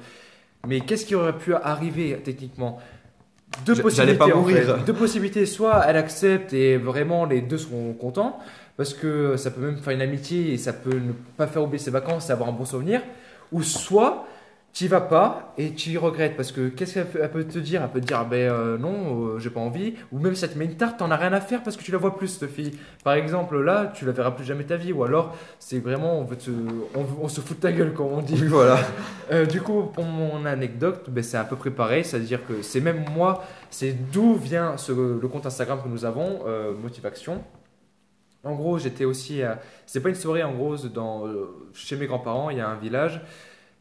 Mais 0.67 0.81
qu'est-ce 0.81 1.05
qui 1.05 1.15
aurait 1.15 1.37
pu 1.37 1.53
arriver 1.53 2.19
techniquement? 2.23 2.79
Deux 3.65 3.75
possibilités. 3.75 4.21
en 4.33 4.43
fait. 4.43 4.85
Deux 4.85 4.93
possibilités. 4.93 5.45
Soit 5.45 5.83
elle 5.87 5.97
accepte 5.97 6.53
et 6.53 6.77
vraiment 6.77 7.25
les 7.25 7.41
deux 7.41 7.57
seront 7.57 7.93
contents, 7.93 8.39
parce 8.77 8.93
que 8.93 9.35
ça 9.37 9.51
peut 9.51 9.61
même 9.61 9.77
faire 9.77 9.93
une 9.93 10.01
amitié 10.01 10.53
et 10.53 10.57
ça 10.57 10.73
peut 10.73 10.95
ne 10.95 11.11
pas 11.37 11.47
faire 11.47 11.63
oublier 11.63 11.79
ses 11.83 11.91
vacances 11.91 12.29
et 12.29 12.31
avoir 12.31 12.49
un 12.49 12.53
bon 12.53 12.65
souvenir. 12.65 13.01
Ou 13.51 13.63
soit 13.63 14.27
tu 14.79 14.87
vas 14.87 15.01
pas 15.01 15.53
et 15.57 15.73
tu 15.73 15.97
regrettes 15.97 16.37
parce 16.37 16.53
que 16.53 16.69
qu'est-ce 16.69 16.93
qu'elle 16.93 17.05
peut, 17.05 17.19
elle 17.21 17.29
peut 17.31 17.43
te 17.43 17.59
dire? 17.59 17.81
Elle 17.83 17.89
peut 17.89 17.99
te 17.99 18.05
dire 18.05 18.19
ah 18.21 18.23
ben 18.23 18.49
euh, 18.49 18.77
non, 18.77 19.25
euh, 19.35 19.39
j'ai 19.39 19.49
pas 19.49 19.59
envie. 19.59 19.95
Ou 20.13 20.19
même 20.19 20.35
si 20.35 20.45
elle 20.45 20.51
te 20.53 20.57
met 20.57 20.63
une 20.63 20.77
tarte, 20.77 20.99
t'en 20.99 21.11
as 21.11 21.17
rien 21.17 21.33
à 21.33 21.41
faire 21.41 21.61
parce 21.63 21.75
que 21.75 21.83
tu 21.83 21.91
la 21.91 21.97
vois 21.97 22.15
plus 22.15 22.29
cette 22.29 22.49
fille. 22.49 22.71
Par 23.03 23.13
exemple 23.15 23.59
là, 23.59 23.91
tu 23.93 24.05
la 24.05 24.13
verras 24.13 24.31
plus 24.31 24.45
jamais 24.45 24.63
ta 24.63 24.77
vie. 24.77 24.93
Ou 24.93 25.03
alors 25.03 25.35
c'est 25.59 25.79
vraiment 25.79 26.17
on 26.17 26.23
veut 26.23 26.37
te, 26.37 26.49
on, 26.95 27.05
on 27.21 27.27
se 27.27 27.41
fout 27.41 27.57
de 27.57 27.61
ta 27.61 27.73
gueule 27.73 27.93
comme 27.93 28.07
on 28.07 28.21
dit. 28.21 28.35
Voilà. 28.45 28.79
Euh, 29.31 29.45
du 29.45 29.61
coup, 29.61 29.83
pour 29.93 30.05
mon 30.05 30.43
anecdote, 30.45 31.07
ben, 31.07 31.23
c'est 31.23 31.37
à 31.37 31.43
peu 31.43 31.55
près 31.55 31.69
pareil, 31.69 32.03
c'est-à-dire 32.03 32.43
que 32.47 32.63
c'est 32.63 32.81
même 32.81 33.05
moi, 33.13 33.43
c'est 33.69 33.91
d'où 34.11 34.33
vient 34.33 34.75
ce- 34.75 34.91
le 35.21 35.27
compte 35.27 35.45
Instagram 35.45 35.79
que 35.83 35.87
nous 35.87 36.03
avons, 36.03 36.39
Motivation. 36.81 37.43
En 38.43 38.55
gros, 38.55 38.79
j'étais 38.79 39.05
aussi, 39.05 39.43
à- 39.43 39.59
c'est 39.85 39.99
pas 40.01 40.09
une 40.09 40.15
soirée, 40.15 40.43
en 40.43 40.53
gros, 40.53 40.75
dans, 40.77 41.25
chez 41.73 41.95
mes 41.95 42.07
grands-parents, 42.07 42.49
il 42.49 42.57
y 42.57 42.61
a 42.61 42.69
un 42.69 42.77
village, 42.77 43.21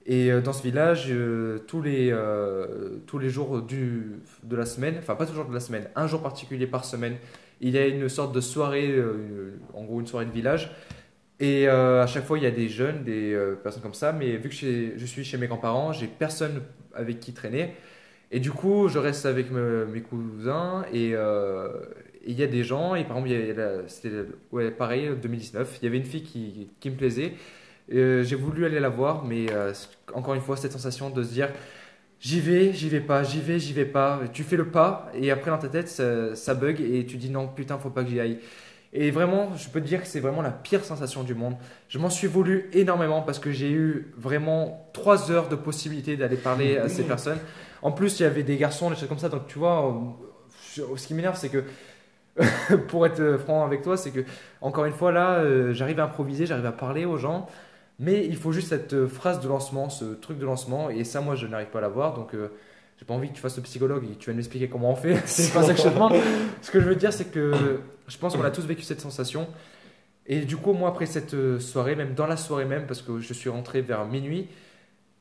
et 0.08 0.32
euh, 0.32 0.40
dans 0.42 0.54
ce 0.54 0.62
village, 0.64 1.06
euh, 1.10 1.60
tous 1.68 1.82
les, 1.82 2.10
euh, 2.12 2.98
tous 3.06 3.18
les 3.20 3.30
jours 3.30 3.62
du, 3.62 4.16
de 4.42 4.56
la 4.56 4.66
semaine, 4.66 4.96
enfin 4.98 5.14
pas 5.16 5.26
toujours 5.26 5.46
de 5.46 5.54
la 5.54 5.60
semaine, 5.60 5.88
un 5.96 6.08
jour 6.08 6.22
particulier 6.22 6.66
par 6.66 6.84
semaine, 6.86 7.16
il 7.60 7.70
y 7.70 7.78
a 7.78 7.86
une 7.86 8.08
sorte 8.08 8.34
de 8.34 8.40
soirée, 8.40 8.94
en 9.74 9.84
gros 9.84 10.00
une 10.00 10.06
soirée 10.06 10.26
de 10.26 10.32
village, 10.32 10.70
et 11.40 11.68
à 11.68 12.06
chaque 12.06 12.24
fois, 12.24 12.38
il 12.38 12.44
y 12.44 12.46
a 12.46 12.50
des 12.52 12.68
jeunes, 12.68 13.04
des 13.04 13.36
personnes 13.62 13.82
comme 13.82 13.94
ça. 13.94 14.12
Mais 14.12 14.36
vu 14.36 14.48
que 14.48 14.54
je 14.54 15.06
suis 15.06 15.24
chez 15.24 15.38
mes 15.38 15.46
grands-parents, 15.48 15.92
j'ai 15.92 16.06
personne 16.08 16.62
avec 16.94 17.20
qui 17.20 17.32
traîner. 17.34 17.74
Et 18.30 18.40
du 18.40 18.50
coup, 18.52 18.88
je 18.88 18.98
reste 18.98 19.26
avec 19.26 19.50
me- 19.52 19.86
mes 19.86 20.02
cousins. 20.02 20.84
Et 20.92 21.14
il 22.26 22.38
y 22.38 22.42
a 22.42 22.46
des 22.46 22.64
gens. 22.64 22.94
Et 22.94 23.04
par 23.04 23.18
exemple, 23.18 23.84
c'était 23.88 24.24
ouais, 24.52 24.70
pareil, 24.70 25.10
2019. 25.20 25.78
Il 25.80 25.84
y 25.84 25.88
avait 25.88 25.98
une 25.98 26.04
fille 26.04 26.22
qui, 26.22 26.70
qui 26.80 26.90
me 26.90 26.96
plaisait. 26.96 27.34
Euh, 27.92 28.22
j'ai 28.22 28.36
voulu 28.36 28.64
aller 28.66 28.80
la 28.80 28.88
voir. 28.88 29.24
Mais 29.24 29.46
euh, 29.50 29.72
encore 30.14 30.34
une 30.34 30.40
fois, 30.40 30.56
cette 30.56 30.72
sensation 30.72 31.10
de 31.10 31.22
se 31.22 31.32
dire 31.32 31.50
j'y 32.20 32.40
vais, 32.40 32.72
j'y 32.72 32.88
vais 32.88 33.00
pas, 33.00 33.22
j'y 33.22 33.40
vais, 33.40 33.58
j'y 33.58 33.72
vais 33.72 33.84
pas. 33.84 34.20
Tu 34.32 34.42
fais 34.42 34.56
le 34.56 34.68
pas. 34.68 35.10
Et 35.14 35.30
après, 35.30 35.50
dans 35.50 35.58
ta 35.58 35.68
tête, 35.68 35.88
ça, 35.88 36.34
ça 36.34 36.54
bug. 36.54 36.80
Et 36.80 37.06
tu 37.06 37.16
dis 37.16 37.30
non, 37.30 37.48
putain, 37.48 37.78
faut 37.78 37.90
pas 37.90 38.04
que 38.04 38.10
j'y 38.10 38.20
aille. 38.20 38.38
Et 38.92 39.10
vraiment, 39.10 39.54
je 39.54 39.68
peux 39.68 39.80
te 39.80 39.86
dire 39.86 40.00
que 40.00 40.06
c'est 40.06 40.20
vraiment 40.20 40.40
la 40.40 40.50
pire 40.50 40.82
sensation 40.84 41.22
du 41.22 41.34
monde. 41.34 41.56
Je 41.88 41.98
m'en 41.98 42.08
suis 42.08 42.26
voulu 42.26 42.70
énormément 42.72 43.20
parce 43.20 43.38
que 43.38 43.52
j'ai 43.52 43.70
eu 43.70 44.12
vraiment 44.16 44.88
trois 44.94 45.30
heures 45.30 45.48
de 45.48 45.56
possibilité 45.56 46.16
d'aller 46.16 46.36
parler 46.36 46.78
à 46.78 46.88
ces 46.88 47.02
personnes. 47.06 47.38
En 47.82 47.92
plus, 47.92 48.18
il 48.18 48.22
y 48.22 48.26
avait 48.26 48.42
des 48.42 48.56
garçons, 48.56 48.88
des 48.88 48.96
choses 48.96 49.08
comme 49.08 49.18
ça. 49.18 49.28
Donc, 49.28 49.46
tu 49.46 49.58
vois, 49.58 49.94
euh, 50.78 50.96
ce 50.96 51.06
qui 51.06 51.12
m'énerve, 51.12 51.36
c'est 51.36 51.50
que, 51.50 51.64
pour 52.88 53.04
être 53.04 53.36
franc 53.36 53.64
avec 53.64 53.82
toi, 53.82 53.96
c'est 53.96 54.10
que, 54.10 54.20
encore 54.62 54.86
une 54.86 54.92
fois, 54.94 55.12
là, 55.12 55.72
j'arrive 55.72 56.00
à 56.00 56.04
improviser, 56.04 56.46
j'arrive 56.46 56.66
à 56.66 56.72
parler 56.72 57.04
aux 57.04 57.18
gens. 57.18 57.46
Mais 57.98 58.24
il 58.26 58.36
faut 58.36 58.52
juste 58.52 58.68
cette 58.68 58.92
euh, 58.94 59.08
phrase 59.08 59.40
de 59.40 59.48
lancement, 59.48 59.88
ce 59.90 60.04
truc 60.14 60.38
de 60.38 60.44
lancement. 60.46 60.88
Et 60.90 61.04
ça, 61.04 61.20
moi, 61.20 61.34
je 61.34 61.46
n'arrive 61.46 61.68
pas 61.68 61.78
à 61.78 61.82
l'avoir. 61.82 62.14
Donc, 62.14 62.34
euh, 62.34 62.48
j'ai 62.98 63.04
pas 63.04 63.14
envie 63.14 63.28
que 63.28 63.34
tu 63.34 63.40
fasses 63.40 63.56
le 63.56 63.62
psychologue 63.62 64.04
et 64.04 64.14
que 64.14 64.18
tu 64.18 64.30
vas 64.30 64.36
m'expliquer 64.36 64.68
comment 64.68 64.92
on 64.92 64.96
fait. 64.96 65.20
c'est 65.26 65.52
pas 65.52 65.62
ça 65.62 65.74
que 65.74 65.80
je 65.82 65.88
demande. 65.88 66.14
Ce 66.62 66.70
que 66.70 66.80
je 66.80 66.86
veux 66.86 66.96
dire, 66.96 67.12
c'est 67.12 67.30
que 67.32 67.52
je 68.06 68.16
pense 68.18 68.36
qu'on 68.36 68.44
a 68.44 68.50
tous 68.50 68.66
vécu 68.66 68.82
cette 68.82 69.00
sensation. 69.00 69.48
Et 70.26 70.40
du 70.40 70.56
coup, 70.56 70.72
moi, 70.74 70.90
après 70.90 71.06
cette 71.06 71.34
euh, 71.34 71.58
soirée, 71.58 71.96
même 71.96 72.14
dans 72.14 72.26
la 72.26 72.36
soirée 72.36 72.66
même, 72.66 72.86
parce 72.86 73.02
que 73.02 73.18
je 73.18 73.32
suis 73.32 73.48
rentré 73.50 73.80
vers 73.80 74.04
minuit, 74.06 74.48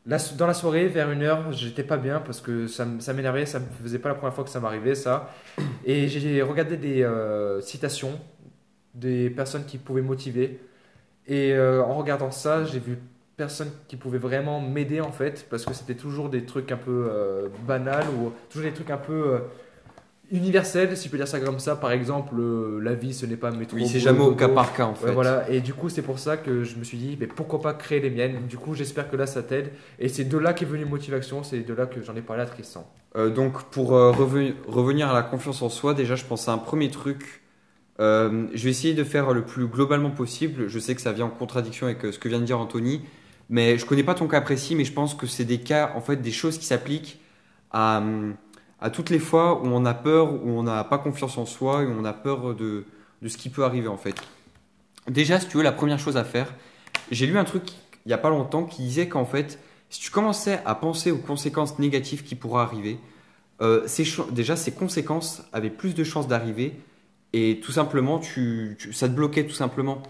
la- 0.06 0.18
dans 0.38 0.48
la 0.48 0.54
soirée, 0.54 0.88
vers 0.88 1.12
une 1.12 1.24
heure, 1.24 1.52
j'étais 1.52 1.84
pas 1.84 1.98
bien 1.98 2.20
parce 2.20 2.42
que 2.42 2.68
ça 2.68 2.86
m'énervait, 2.86 3.46
ça 3.46 3.60
me 3.60 3.66
faisait 3.84 4.00
pas 4.00 4.10
la 4.10 4.16
première 4.16 4.34
fois 4.34 4.44
que 4.44 4.50
ça 4.50 4.60
m'arrivait, 4.60 4.96
ça. 4.96 5.34
Et 5.86 6.08
j'ai 6.08 6.42
regardé 6.42 6.78
des 6.78 7.04
euh, 7.04 7.62
citations 7.62 8.20
des 8.94 9.30
personnes 9.30 9.66
qui 9.66 9.78
pouvaient 9.78 10.02
motiver. 10.02 10.60
Et 11.28 11.54
euh, 11.54 11.84
en 11.84 11.96
regardant 11.96 12.32
ça, 12.32 12.64
j'ai 12.64 12.80
vu 12.80 12.98
personne 13.36 13.70
qui 13.88 13.98
pouvait 13.98 14.18
vraiment 14.18 14.60
m'aider 14.62 15.02
en 15.02 15.12
fait, 15.12 15.46
parce 15.50 15.66
que 15.66 15.74
c'était 15.74 15.96
toujours 15.96 16.30
des 16.30 16.46
trucs 16.46 16.72
un 16.72 16.78
peu 16.78 17.08
euh, 17.10 17.48
banals 17.68 18.06
ou 18.20 18.32
toujours 18.50 18.68
des 18.68 18.74
trucs 18.74 18.90
un 18.90 18.98
peu 18.98 19.34
euh, 19.34 19.40
universels, 20.32 20.96
si 20.98 21.06
je 21.08 21.12
peux 21.12 21.18
dire 21.18 21.28
ça 21.28 21.40
comme 21.40 21.60
ça. 21.60 21.76
Par 21.76 21.92
exemple, 21.92 22.36
euh, 22.40 22.80
la 22.82 22.96
vie, 22.96 23.14
ce 23.14 23.26
n'est 23.26 23.38
pas 23.38 23.52
métro. 23.52 23.78
Oui, 23.78 23.88
c'est 23.88 24.00
jamais 24.00 24.20
au 24.20 24.36
cas 24.36 24.48
par 24.50 24.74
cas 24.74 24.86
en 24.86 24.96
fait. 24.96 25.08
Ouais, 25.08 25.14
voilà, 25.14 25.50
et 25.50 25.62
du 25.62 25.74
coup, 25.74 25.90
c'est 25.90 26.02
pour 26.02 26.20
ça 26.20 26.38
que 26.38 26.64
je 26.64 26.76
me 26.78 26.84
suis 26.84 26.98
dit, 26.98 27.18
mais 27.20 27.28
pourquoi 27.28 27.62
pas 27.62 27.74
créer 27.74 28.00
les 28.00 28.10
miennes? 28.10 28.48
Du 28.48 28.58
coup, 28.58 28.74
j'espère 28.74 29.10
que 29.10 29.16
là, 29.16 29.28
ça 29.28 29.44
t'aide. 29.44 29.70
Et 30.00 30.10
c'est 30.10 30.26
de 30.26 30.38
là 30.38 30.54
qu'est 30.54 30.66
venue 30.66 30.86
Motivation, 30.86 31.44
c'est 31.44 31.60
de 31.60 31.74
là 31.74 31.86
que 31.86 32.02
j'en 32.02 32.16
ai 32.16 32.22
parlé 32.22 32.44
à 32.44 32.46
Tristan. 32.46 32.88
Donc 33.16 33.64
pour 33.72 33.94
reven- 33.94 34.54
revenir 34.68 35.10
à 35.10 35.14
la 35.14 35.24
confiance 35.24 35.62
en 35.64 35.70
soi, 35.70 35.94
déjà 35.96 36.16
je 36.16 36.24
pense 36.26 36.48
à 36.48 36.54
un 36.54 36.58
premier 36.60 36.92
truc. 36.92 37.42
Euh, 38.00 38.48
je 38.54 38.64
vais 38.64 38.70
essayer 38.70 38.94
de 38.94 39.04
faire 39.04 39.34
le 39.34 39.44
plus 39.44 39.68
globalement 39.68 40.12
possible. 40.12 40.68
Je 40.68 40.80
sais 40.80 40.96
que 40.96 41.02
ça 41.02 41.12
vient 41.12 41.26
en 41.26 41.30
contradiction 41.30 41.88
avec 41.88 42.06
euh, 42.06 42.12
ce 42.12 42.20
que 42.20 42.30
vient 42.30 42.40
de 42.40 42.46
dire 42.46 42.60
Anthony, 42.60 43.02
mais 43.50 43.78
je 43.78 43.86
connais 43.86 44.04
pas 44.04 44.14
ton 44.14 44.28
cas 44.28 44.42
précis, 44.42 44.76
mais 44.76 44.86
je 44.86 44.94
pense 44.94 45.16
que 45.16 45.26
c'est 45.26 45.46
des 45.46 45.60
cas, 45.60 45.94
en 45.96 46.02
fait, 46.02 46.18
des 46.18 46.32
choses 46.32 46.58
qui 46.58 46.66
s'appliquent 46.66 47.20
à, 47.72 48.04
à 48.80 48.90
toutes 48.90 49.10
les 49.10 49.20
fois 49.20 49.62
où 49.62 49.68
on 49.68 49.86
a 49.86 49.94
peur, 49.94 50.34
où 50.34 50.50
on 50.50 50.64
n'a 50.64 50.84
pas 50.84 50.98
confiance 50.98 51.38
en 51.38 51.46
soi, 51.46 51.82
où 51.84 51.90
on 51.90 52.06
a 52.06 52.14
peur 52.14 52.56
de, 52.56 52.86
ce 53.26 53.38
qui 53.38 53.50
peut 53.50 53.64
arriver 53.64 53.88
en 53.88 53.98
fait. 53.98 54.16
Déjà, 55.08 55.40
si 55.40 55.48
tu 55.48 55.58
veux, 55.58 55.64
la 55.64 55.72
première 55.72 56.00
chose 56.00 56.18
à 56.18 56.24
faire, 56.24 56.54
j'ai 57.12 57.26
lu 57.26 57.38
un 57.38 57.44
truc 57.44 57.64
il 58.06 58.10
y 58.10 58.14
a 58.14 58.18
pas 58.18 58.30
longtemps 58.30 58.64
qui 58.64 58.84
disait 58.84 59.08
qu'en 59.08 59.26
fait, 59.26 59.60
si 59.90 60.00
tu 60.00 60.12
commençais 60.12 60.62
à 60.66 60.76
penser 60.76 61.12
aux 61.12 61.18
conséquences 61.18 61.80
négatives 61.80 62.24
qui 62.24 62.36
pourraient 62.36 62.62
arriver, 62.62 63.00
euh, 63.62 63.86
déjà 64.32 64.56
ces 64.56 64.72
conséquences 64.72 65.44
avaient 65.52 65.70
plus 65.70 65.96
de 65.96 66.04
chances 66.04 66.28
d'arriver 66.28 66.80
et 67.34 67.60
tout 67.62 67.72
simplement, 67.72 68.20
tu, 68.20 68.76
tu- 68.80 68.94
ça 68.94 69.08
te 69.08 69.14
bloquait 69.14 69.46
tout 69.46 69.54
simplement. 69.56 70.02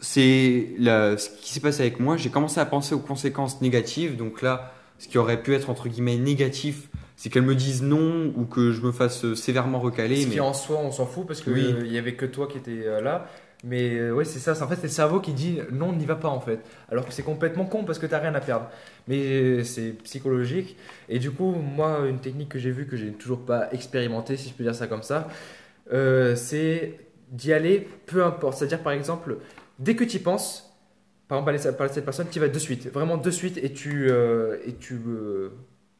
C'est 0.00 0.68
ce 0.78 1.28
qui 1.40 1.52
s'est 1.52 1.60
passé 1.60 1.82
avec 1.82 2.00
moi. 2.00 2.16
J'ai 2.16 2.30
commencé 2.30 2.58
à 2.60 2.66
penser 2.66 2.94
aux 2.94 2.98
conséquences 3.00 3.60
négatives. 3.60 4.16
Donc 4.16 4.42
là, 4.42 4.72
ce 4.98 5.06
qui 5.08 5.18
aurait 5.18 5.40
pu 5.42 5.54
être 5.54 5.70
entre 5.70 5.88
guillemets 5.88 6.16
négatif, 6.16 6.88
c'est 7.16 7.30
qu'elles 7.30 7.42
me 7.42 7.54
disent 7.54 7.82
non 7.82 8.32
ou 8.36 8.44
que 8.44 8.72
je 8.72 8.80
me 8.80 8.90
fasse 8.90 9.24
euh, 9.24 9.34
sévèrement 9.36 9.78
recaler. 9.78 10.22
Ce 10.22 10.26
mais- 10.26 10.34
qui 10.34 10.40
en 10.40 10.54
soi, 10.54 10.78
on 10.82 10.90
s'en 10.90 11.06
fout 11.06 11.26
parce 11.26 11.40
qu'il 11.40 11.52
Oui. 11.52 11.88
n'y 11.90 11.98
avait 11.98 12.14
que 12.14 12.26
toi 12.26 12.48
qui 12.48 12.58
étais 12.58 12.82
euh, 12.84 13.00
là. 13.00 13.28
Mais 13.64 13.90
euh, 13.94 14.10
ouais, 14.12 14.24
c'est 14.24 14.40
ça. 14.40 14.60
En 14.60 14.66
fait, 14.66 14.74
c'est 14.74 14.82
le 14.84 14.88
cerveau 14.88 15.20
qui 15.20 15.32
dit 15.32 15.60
non, 15.70 15.92
n'y 15.92 16.04
va 16.04 16.16
pas 16.16 16.28
en 16.28 16.40
fait. 16.40 16.58
Alors 16.90 17.06
que 17.06 17.12
c'est 17.12 17.22
complètement 17.22 17.64
con 17.64 17.84
parce 17.84 18.00
que 18.00 18.06
t'as 18.06 18.18
rien 18.18 18.34
à 18.34 18.40
perdre. 18.40 18.66
Mais 19.06 19.18
euh, 19.24 19.62
c'est 19.62 19.90
psychologique. 20.02 20.76
Et 21.08 21.20
du 21.20 21.30
coup, 21.30 21.52
moi, 21.52 22.00
une 22.08 22.18
technique 22.18 22.48
que 22.48 22.58
j'ai 22.58 22.72
vue, 22.72 22.88
que 22.88 22.96
j'ai 22.96 23.12
toujours 23.12 23.42
pas 23.44 23.68
expérimentée, 23.72 24.36
si 24.36 24.48
je 24.48 24.54
peux 24.54 24.64
dire 24.64 24.74
ça 24.74 24.88
comme 24.88 25.04
ça, 25.04 25.28
euh, 25.92 26.36
c'est 26.36 26.98
d'y 27.30 27.52
aller 27.52 27.88
peu 28.06 28.24
importe. 28.24 28.58
C'est-à-dire, 28.58 28.82
par 28.82 28.92
exemple, 28.92 29.38
dès 29.78 29.96
que 29.96 30.04
tu 30.04 30.16
y 30.16 30.20
penses, 30.20 30.74
par 31.28 31.38
exemple, 31.38 31.76
parler, 31.76 31.88
de 31.88 31.94
cette 31.94 32.04
personne, 32.04 32.26
tu 32.30 32.38
y 32.38 32.40
vas 32.40 32.48
de 32.48 32.58
suite. 32.58 32.92
Vraiment 32.92 33.16
de 33.16 33.30
suite 33.30 33.58
et 33.58 33.72
tu. 33.72 34.10
euh, 34.10 34.58
et 34.66 34.74
tu 34.74 34.94
euh, 35.06 35.50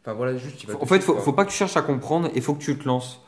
Enfin 0.04 0.14
voilà, 0.14 0.36
juste 0.36 0.56
tu 0.58 0.66
vas. 0.66 0.74
En 0.80 0.86
fait, 0.86 0.96
suite, 0.96 1.04
faut, 1.04 1.16
faut 1.16 1.32
pas 1.32 1.44
que 1.44 1.50
tu 1.50 1.56
cherches 1.56 1.76
à 1.76 1.82
comprendre 1.82 2.28
et 2.34 2.40
faut 2.40 2.54
que 2.54 2.62
tu 2.62 2.76
te 2.76 2.86
lances. 2.86 3.20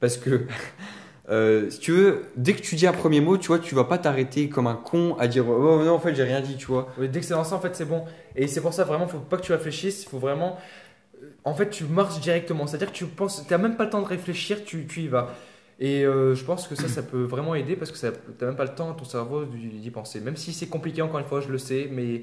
Parce 0.00 0.16
que, 0.16 0.46
euh, 1.30 1.70
si 1.70 1.78
tu 1.80 1.92
veux, 1.92 2.22
dès 2.36 2.54
que 2.54 2.62
tu 2.62 2.76
dis 2.76 2.86
un 2.86 2.92
premier 2.92 3.20
mot, 3.20 3.38
tu 3.38 3.48
vois, 3.48 3.58
tu 3.58 3.74
vas 3.74 3.84
pas 3.84 3.98
t'arrêter 3.98 4.48
comme 4.48 4.66
un 4.66 4.74
con 4.76 5.16
à 5.18 5.28
dire 5.28 5.48
Oh 5.48 5.82
non, 5.84 5.92
en 5.94 5.98
fait, 5.98 6.14
j'ai 6.14 6.24
rien 6.24 6.40
dit, 6.40 6.56
tu 6.56 6.66
vois. 6.66 6.88
Oui, 6.98 7.08
dès 7.08 7.20
que 7.20 7.26
c'est 7.26 7.34
lancé, 7.34 7.52
en 7.54 7.60
fait, 7.60 7.74
c'est 7.76 7.84
bon. 7.84 8.04
Et 8.36 8.46
c'est 8.48 8.60
pour 8.60 8.72
ça, 8.74 8.84
vraiment, 8.84 9.08
faut 9.08 9.18
pas 9.18 9.36
que 9.36 9.42
tu 9.42 9.52
réfléchisses. 9.52 10.04
Faut 10.06 10.18
vraiment. 10.18 10.58
En 11.44 11.54
fait, 11.54 11.70
tu 11.70 11.84
marches 11.84 12.20
directement. 12.20 12.66
C'est-à-dire 12.66 12.92
que 12.92 12.96
tu 12.96 13.06
penses. 13.06 13.44
Tu 13.46 13.56
même 13.58 13.76
pas 13.76 13.84
le 13.84 13.90
temps 13.90 14.02
de 14.02 14.06
réfléchir, 14.06 14.64
tu, 14.64 14.86
tu 14.86 15.00
y 15.02 15.08
vas. 15.08 15.34
Et 15.84 16.06
euh, 16.06 16.36
je 16.36 16.44
pense 16.44 16.68
que 16.68 16.76
ça, 16.76 16.86
ça 16.86 17.02
peut 17.02 17.24
vraiment 17.24 17.56
aider 17.56 17.74
parce 17.74 17.90
que 17.90 17.98
tu 17.98 18.06
n'as 18.06 18.46
même 18.46 18.54
pas 18.54 18.62
le 18.62 18.70
temps, 18.70 18.94
ton 18.94 19.04
cerveau, 19.04 19.44
d'y 19.44 19.90
penser. 19.90 20.20
Même 20.20 20.36
si 20.36 20.52
c'est 20.52 20.68
compliqué, 20.68 21.02
encore 21.02 21.18
une 21.18 21.26
fois, 21.26 21.40
je 21.40 21.48
le 21.48 21.58
sais, 21.58 21.88
mais 21.90 22.22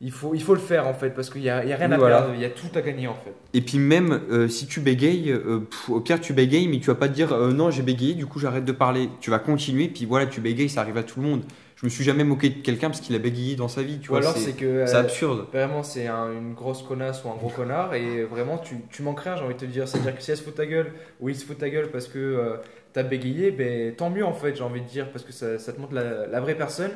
il 0.00 0.12
faut, 0.12 0.36
il 0.36 0.40
faut 0.40 0.54
le 0.54 0.60
faire 0.60 0.86
en 0.86 0.94
fait 0.94 1.10
parce 1.10 1.28
qu'il 1.28 1.40
n'y 1.40 1.50
a, 1.50 1.56
a 1.56 1.60
rien 1.62 1.90
à 1.90 1.98
voilà. 1.98 2.18
perdre, 2.18 2.34
il 2.36 2.40
y 2.40 2.44
a 2.44 2.50
tout 2.50 2.68
à 2.76 2.82
gagner 2.82 3.08
en 3.08 3.14
fait. 3.14 3.34
Et 3.54 3.60
puis 3.60 3.78
même 3.78 4.20
euh, 4.30 4.46
si 4.46 4.68
tu 4.68 4.78
bégayes, 4.78 5.32
euh, 5.32 5.66
pff, 5.68 5.88
au 5.88 6.00
pire 6.00 6.20
tu 6.20 6.32
bégayes, 6.32 6.68
mais 6.68 6.78
tu 6.78 6.86
vas 6.86 6.94
pas 6.94 7.08
te 7.08 7.14
dire 7.14 7.36
non 7.36 7.72
j'ai 7.72 7.82
bégayé, 7.82 8.14
du 8.14 8.26
coup 8.26 8.38
j'arrête 8.38 8.64
de 8.64 8.72
parler. 8.72 9.08
Tu 9.20 9.30
vas 9.30 9.40
continuer, 9.40 9.88
puis 9.88 10.04
voilà 10.04 10.26
tu 10.26 10.40
bégayes, 10.40 10.68
ça 10.68 10.82
arrive 10.82 10.96
à 10.96 11.02
tout 11.02 11.20
le 11.20 11.26
monde. 11.26 11.42
Je 11.76 11.84
me 11.84 11.90
suis 11.90 12.04
jamais 12.04 12.24
moqué 12.24 12.48
de 12.48 12.62
quelqu'un 12.62 12.88
parce 12.88 13.00
qu'il 13.02 13.14
a 13.14 13.18
bégayé 13.18 13.54
dans 13.54 13.68
sa 13.68 13.82
vie, 13.82 13.98
tu 13.98 14.08
Ou 14.08 14.12
vois. 14.14 14.20
alors 14.20 14.32
c'est 14.32 14.40
c'est 14.40 14.52
que. 14.54 14.86
c'est 14.86 14.94
euh, 14.96 15.00
absurde. 15.00 15.46
Vraiment, 15.52 15.82
c'est 15.82 16.06
un- 16.06 16.32
une 16.32 16.54
grosse 16.54 16.82
connasse 16.82 17.22
ou 17.24 17.28
un 17.28 17.34
gros 17.36 17.50
connard, 17.50 17.92
et 17.94 18.24
vraiment, 18.24 18.56
tu, 18.56 18.76
tu 18.90 19.02
manques 19.02 19.20
rien, 19.20 19.36
j'ai 19.36 19.44
envie 19.44 19.54
de 19.54 19.58
te 19.60 19.66
dire. 19.66 19.86
C'est-à-dire 19.86 20.16
que 20.16 20.22
si 20.22 20.30
elle 20.30 20.38
se 20.38 20.42
fout 20.42 20.54
ta 20.54 20.64
gueule, 20.66 20.92
ou 21.20 21.28
il 21.28 21.36
se 21.36 21.44
fout 21.44 21.58
ta 21.58 21.68
gueule 21.68 21.90
parce 21.90 22.08
que 22.08 22.18
euh, 22.18 22.56
t'as 22.94 23.02
bégayé, 23.02 23.50
ben, 23.50 23.94
tant 23.94 24.08
mieux 24.08 24.24
en 24.24 24.32
fait, 24.32 24.56
j'ai 24.56 24.62
envie 24.62 24.80
de 24.80 24.86
dire, 24.86 25.10
parce 25.12 25.22
que 25.24 25.32
ça, 25.32 25.58
ça 25.58 25.72
te 25.74 25.80
montre 25.80 25.92
la, 25.94 26.26
la 26.26 26.40
vraie 26.40 26.54
personne. 26.54 26.92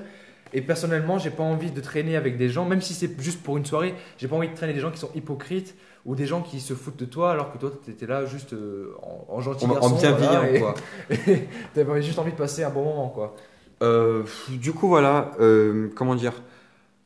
Et 0.52 0.62
personnellement, 0.62 1.18
j'ai 1.18 1.30
pas 1.30 1.44
envie 1.44 1.70
de 1.70 1.80
traîner 1.80 2.16
avec 2.16 2.36
des 2.36 2.48
gens, 2.48 2.64
même 2.64 2.80
si 2.80 2.92
c'est 2.94 3.20
juste 3.20 3.40
pour 3.42 3.56
une 3.58 3.64
soirée, 3.66 3.94
j'ai 4.18 4.26
pas 4.26 4.34
envie 4.36 4.48
de 4.48 4.54
traîner 4.54 4.72
des 4.72 4.80
gens 4.80 4.90
qui 4.90 4.98
sont 4.98 5.10
hypocrites 5.14 5.76
ou 6.06 6.16
des 6.16 6.26
gens 6.26 6.40
qui 6.40 6.58
se 6.58 6.74
foutent 6.74 6.96
de 6.98 7.04
toi 7.04 7.30
alors 7.30 7.52
que 7.52 7.58
toi 7.58 7.70
t'étais 7.84 8.06
là 8.06 8.24
juste 8.24 8.54
euh, 8.54 8.94
en, 9.02 9.26
en 9.36 9.40
gentil 9.40 9.66
En, 9.66 9.70
en 9.70 9.74
garçon. 9.74 9.94
bienveillant 9.96 10.40
voilà, 10.40 10.50
et- 10.52 10.58
quoi. 10.58 10.74
T'avais 11.74 12.02
juste 12.02 12.18
envie 12.18 12.32
de 12.32 12.36
passer 12.36 12.64
un 12.64 12.70
bon 12.70 12.82
moment 12.84 13.08
quoi. 13.10 13.36
Euh, 13.82 14.24
du 14.48 14.72
coup 14.72 14.88
voilà, 14.88 15.32
euh, 15.40 15.88
comment 15.94 16.14
dire, 16.14 16.34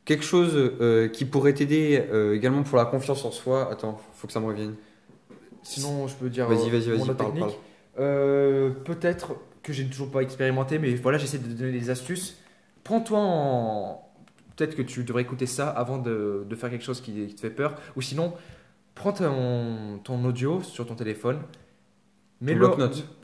quelque 0.03 0.25
chose 0.25 0.53
euh, 0.55 1.07
qui 1.07 1.25
pourrait 1.25 1.53
t'aider 1.53 2.03
également 2.33 2.63
pour 2.63 2.77
la 2.77 2.85
confiance 2.85 3.23
en 3.25 3.31
soi. 3.31 3.69
Attends, 3.71 3.99
faut 4.15 4.27
que 4.27 4.33
ça 4.33 4.39
me 4.39 4.47
revienne. 4.47 4.75
Sinon, 5.63 6.07
je 6.07 6.15
peux 6.15 6.29
dire 6.29 6.47
Vas-y, 6.47 6.69
vas-y, 6.69 6.97
vas-y, 6.97 7.15
parle, 7.15 8.73
Peut-être 8.83 9.35
que 9.63 9.73
j'ai 9.73 9.85
toujours 9.87 10.11
pas 10.11 10.21
expérimenté, 10.21 10.77
mais 10.77 10.93
voilà, 10.95 11.17
j'essaie 11.17 11.39
de 11.39 11.47
te 11.47 11.57
donner 11.57 11.71
des 11.71 11.89
astuces. 11.89 12.37
Prends-toi 12.83 13.19
en. 13.19 14.01
Peut-être 14.55 14.75
que 14.75 14.83
tu 14.83 15.03
devrais 15.03 15.23
écouter 15.23 15.47
ça 15.47 15.67
avant 15.69 15.97
de, 15.97 16.45
de 16.47 16.55
faire 16.55 16.69
quelque 16.69 16.85
chose 16.85 17.01
qui, 17.01 17.27
qui 17.27 17.35
te 17.35 17.41
fait 17.41 17.49
peur. 17.49 17.75
Ou 17.97 18.01
sinon, 18.01 18.33
prends 18.93 19.11
ton, 19.11 19.99
ton 20.03 20.23
audio 20.23 20.61
sur 20.61 20.85
ton 20.85 20.95
téléphone. 20.95 21.39
Mets-le. 22.41 22.69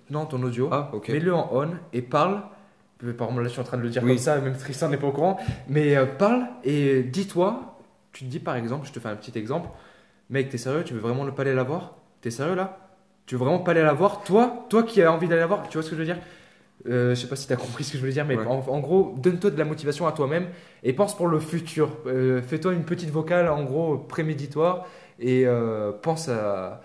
Non, 0.09 0.25
ton 0.25 0.43
audio. 0.43 0.67
Ah 0.71 0.89
ok. 0.93 1.09
Mets-le 1.09 1.33
en 1.33 1.49
on 1.53 1.69
et 1.93 2.01
parle. 2.01 2.43
Par 3.17 3.27
exemple, 3.27 3.41
là, 3.41 3.47
je 3.47 3.53
suis 3.53 3.61
en 3.61 3.65
train 3.65 3.77
de 3.77 3.83
le 3.83 3.89
dire 3.89 4.03
Oui. 4.03 4.09
comme 4.11 4.17
ça, 4.19 4.39
même 4.39 4.55
Tristan 4.55 4.89
n'est 4.89 4.97
pas 4.97 5.07
au 5.07 5.11
courant. 5.11 5.37
Mais 5.67 5.95
euh, 5.95 6.05
parle 6.05 6.43
et 6.63 7.03
dis-toi. 7.03 7.77
Tu 8.13 8.25
te 8.25 8.29
dis 8.29 8.39
par 8.39 8.55
exemple, 8.55 8.85
je 8.87 8.91
te 8.91 8.99
fais 8.99 9.09
un 9.09 9.15
petit 9.15 9.37
exemple. 9.37 9.69
Mec, 10.29 10.49
t'es 10.49 10.57
sérieux 10.57 10.83
Tu 10.83 10.93
veux 10.93 10.99
vraiment 10.99 11.23
ne 11.25 11.31
pas 11.31 11.41
aller 11.43 11.53
la 11.53 11.63
voir 11.63 11.95
T'es 12.21 12.31
sérieux 12.31 12.55
là? 12.55 12.77
Tu 13.25 13.35
veux 13.35 13.39
vraiment 13.43 13.59
pas 13.59 13.71
aller 13.71 13.83
la 13.83 13.93
voir 13.93 14.23
Toi, 14.23 14.65
toi 14.69 14.83
qui 14.83 15.01
as 15.01 15.11
envie 15.11 15.27
d'aller 15.27 15.41
la 15.41 15.47
voir, 15.47 15.67
tu 15.69 15.77
vois 15.77 15.83
ce 15.83 15.89
que 15.89 15.95
je 15.95 16.01
veux 16.01 16.05
dire? 16.05 16.17
Euh, 16.89 17.15
Je 17.15 17.21
sais 17.21 17.27
pas 17.27 17.35
si 17.35 17.47
t'as 17.47 17.55
compris 17.55 17.83
ce 17.83 17.91
que 17.91 17.97
je 17.97 18.01
voulais 18.01 18.11
dire, 18.13 18.25
mais 18.25 18.35
Ouais. 18.35 18.45
en, 18.45 18.59
en 18.67 18.79
gros, 18.79 19.15
donne-toi 19.17 19.51
de 19.51 19.57
la 19.57 19.65
motivation 19.65 20.07
à 20.07 20.11
toi-même 20.11 20.47
et 20.83 20.93
pense 20.93 21.15
pour 21.15 21.27
le 21.27 21.39
futur. 21.39 21.89
Euh, 22.07 22.41
Fais-toi 22.41 22.73
une 22.73 22.83
petite 22.83 23.09
vocale, 23.11 23.47
en 23.49 23.63
gros, 23.63 23.97
préméditoire 23.97 24.85
et 25.19 25.45
euh, 25.45 25.91
pense 25.91 26.27
à, 26.29 26.81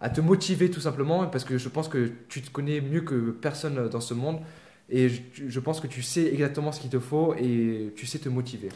à 0.00 0.10
te 0.10 0.20
motiver 0.20 0.70
tout 0.70 0.80
simplement 0.80 1.26
parce 1.26 1.44
que 1.44 1.58
je 1.58 1.68
pense 1.68 1.88
que 1.88 2.10
tu 2.28 2.42
te 2.42 2.50
connais 2.50 2.80
mieux 2.80 3.00
que 3.00 3.30
personne 3.30 3.88
dans 3.88 4.00
ce 4.00 4.14
monde 4.14 4.38
et 4.90 5.08
je, 5.08 5.60
pense 5.60 5.80
que 5.80 5.86
tu 5.86 6.02
sais 6.02 6.26
exactement 6.26 6.72
ce 6.72 6.80
qu'il 6.80 6.90
te 6.90 6.98
faut 6.98 7.34
et 7.34 7.92
tu 7.94 8.06
sais 8.06 8.18
te 8.18 8.28
motiver. 8.28 8.70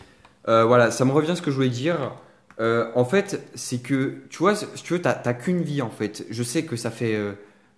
Euh, 0.49 0.65
voilà, 0.65 0.91
ça 0.91 1.05
me 1.05 1.13
revient 1.13 1.35
ce 1.35 1.43
que 1.43 1.51
je 1.51 1.57
voulais 1.57 1.71
dire. 1.71 2.13
Euh, 2.61 2.91
en 2.95 3.05
fait, 3.05 3.43
c'est 3.55 3.83
que, 3.83 4.19
tu 4.29 4.39
vois, 4.39 4.55
si 4.55 4.67
tu 4.83 4.93
veux, 4.93 5.01
t'as 5.01 5.35
qu'une 5.35 5.63
vie 5.63 5.81
en 5.81 5.89
fait. 5.89 6.27
Je 6.29 6.43
sais 6.43 6.65
que 6.65 6.77
ça 6.77 6.91
fait 6.91 7.19